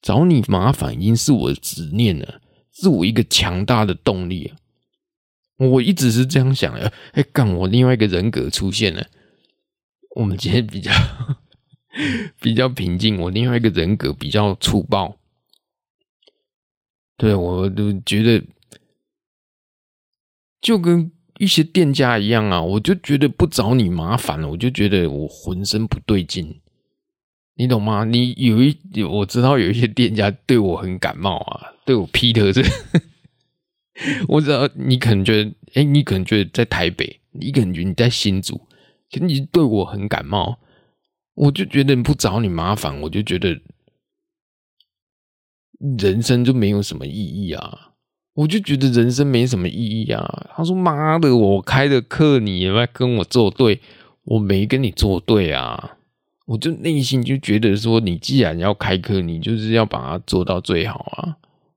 [0.00, 2.40] 找你麻烦已经是我的执念了。
[2.72, 4.52] 是我一个强大的动力！
[5.58, 6.92] 我一直是这样想的。
[7.12, 9.06] 哎，干，我另外一个人格出现了。
[10.16, 10.90] 我们今天比较
[12.42, 15.16] 比较平静，我另外一个人格比较粗暴。
[17.16, 18.44] 对，我都觉得
[20.64, 26.62] 就跟一些店家一样啊，我就觉得不找你麻烦了，我就觉得我浑身不对劲。
[27.56, 28.04] 你懂吗？
[28.04, 32.62] 你有一我知道有一些店家对我很感冒啊，对我劈头这，
[34.26, 38.58] 我知道你可能觉得，哎、你可能觉得在台北，你可能觉得你在新竹，
[39.10, 40.58] 其实你对我很感冒，
[41.34, 43.60] 我就觉得不找你麻烦，我就觉得
[45.98, 47.92] 人生就没有什么意义啊，
[48.34, 50.46] 我就觉得人生没什么意义啊。
[50.54, 53.80] 他说：“妈的，我开的课你也在跟我作对，
[54.24, 55.96] 我没跟你作对啊。”
[56.46, 61.36] 我就内心就觉得说，你既然要开课，你就是要把它做到最好啊，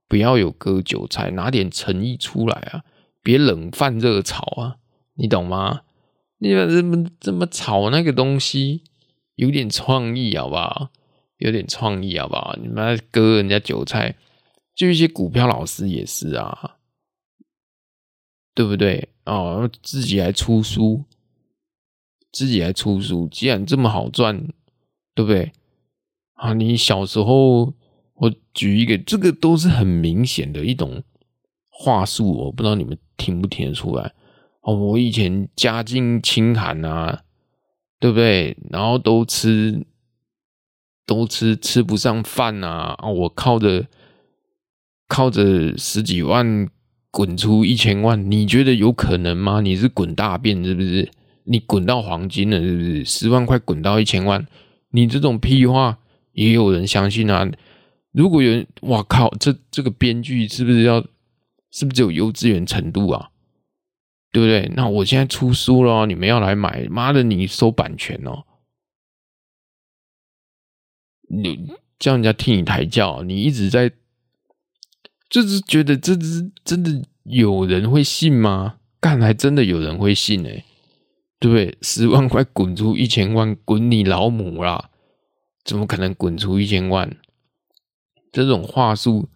[0.10, 2.84] 不要有割韭菜，拿点诚意出来啊，
[3.24, 4.76] 别冷饭热炒啊，
[5.16, 5.82] 你懂吗？
[6.40, 8.82] 你们这么这么炒那个东西，
[9.36, 10.90] 有点创意好不好？
[11.38, 12.54] 有点创意好不好？
[12.62, 14.16] 你们割人家韭菜，
[14.78, 16.78] 就一些股票老师也是啊，
[18.54, 19.10] 对不对？
[19.26, 21.04] 哦，自己还出书。
[22.32, 24.48] 自己还出书，既然这么好赚，
[25.16, 25.52] 对不对？
[26.34, 27.74] 啊，你小时候，
[28.14, 31.02] 我举一个，这个都是很明显的一种
[31.70, 34.14] 话术，我不知道你们听不听得出来。
[34.62, 37.24] 哦，我以前家境清寒啊，
[38.00, 38.56] 对不对？
[38.70, 39.88] 然后都吃，
[41.08, 43.88] 都吃吃不上饭啊，啊，我靠着
[45.08, 46.68] 靠着十几万
[47.12, 49.62] 滚出一千万，你觉得有可能吗？
[49.62, 51.10] 你是滚大便是不是？
[51.46, 53.06] 你滚到黄金了是不是？
[53.06, 54.46] 十万块滚到一千万，
[54.92, 55.98] 你这种屁话
[56.34, 57.50] 也有人相信啊？
[58.12, 61.06] 如果有人，哇靠，这这个编剧是不是要，
[61.72, 63.30] 是不是有幼稚园程度啊？
[64.32, 64.70] 对不对？
[64.76, 68.44] 那我现在出书了，你们要来买，妈的，你收版权哦！
[71.30, 73.92] 你叫人家替你抬轿，你一直在，
[75.30, 78.78] 就是觉得这是真的有人会信吗？
[79.00, 80.64] 干，还真的有人会信哎，
[81.40, 81.78] 对不对？
[81.82, 84.90] 十万块滚出一千万，滚你老母啦！
[85.64, 87.18] 怎么可能滚出一千万？
[88.32, 89.30] 这种话术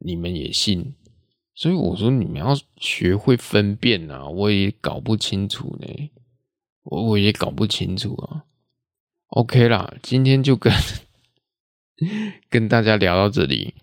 [0.00, 0.94] 你们也信？
[1.54, 4.28] 所以我说你们要学会分辨啊！
[4.28, 6.10] 我也搞不清楚呢，
[6.82, 8.44] 我我也搞不清楚啊。
[9.28, 10.72] OK 啦，今天就跟。
[12.48, 13.74] 跟大家聊到这里，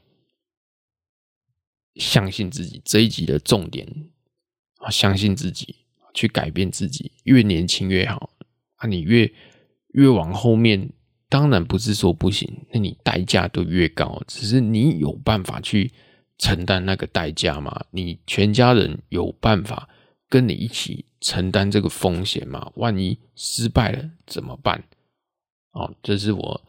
[2.00, 3.88] 相信自己这一集的重点
[4.78, 5.76] 啊，相信自己，
[6.14, 8.32] 去改变自己，越年轻越好
[8.76, 8.88] 啊！
[8.88, 9.32] 你越
[9.94, 10.92] 越往后面，
[11.30, 15.92] 当然不是说不行，那你代价都越高，只是你有办法去
[16.38, 17.86] 承担那个代价吗？
[17.92, 19.90] 你全家人有办法
[20.30, 22.72] 跟你一起承担这个风险吗？
[22.76, 24.84] 万一失败了怎么办？
[25.72, 26.64] 哦，这是我。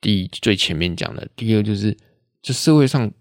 [0.00, 1.94] 第一，最前面讲的，第二就是，
[2.40, 3.12] 这社会上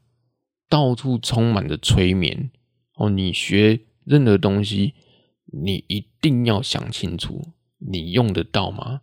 [0.69, 2.51] 到处充满着催眠
[2.95, 3.09] 哦。
[3.09, 4.93] 你学任何东西，
[5.51, 9.01] 你一定要想清楚，你用得到吗？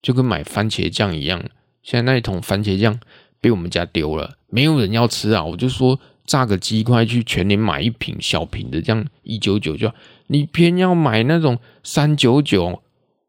[0.00, 1.44] 就跟买番茄酱一样，
[1.82, 2.98] 现在那一桶番茄酱
[3.40, 5.44] 被我们家丢了，没有人要吃啊。
[5.44, 9.92] 我就说炸个鸡块去全年买一瓶小瓶的，这样一九九就，
[10.28, 12.82] 你偏要买那种三九九，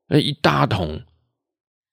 [0.07, 1.01] 那一大桶，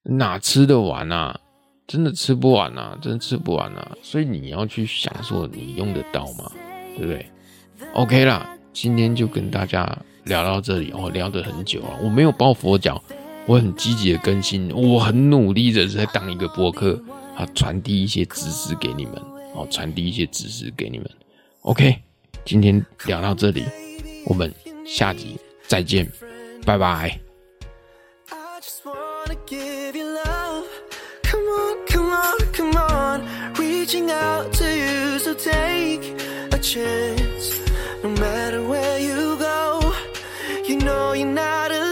[0.05, 1.41] 哪吃得完啊？
[1.89, 3.97] 真的吃不完啊，真的吃不完啊！
[4.03, 6.53] 所以你要去想说，你用得到吗？
[6.95, 7.27] 对不对
[7.95, 11.99] ？OK 啦，今天就跟大家聊到这里哦，聊得很久了。
[12.03, 13.03] 我没有抱佛脚，
[13.47, 17.03] 我很积极的更新，我很努力的在当一个播客
[17.35, 19.15] 啊，传递一些知识给你们
[19.55, 21.11] 哦，传递一些知识给你们。
[21.63, 21.97] OK，
[22.45, 23.65] 今天聊到这里，
[24.27, 24.53] 我们
[24.85, 26.07] 下集再见，
[26.67, 27.28] 拜拜。
[33.89, 36.05] reaching out to you, so take
[36.53, 37.59] a chance.
[38.05, 39.95] No matter where you go,
[40.67, 41.88] you know you're not alone.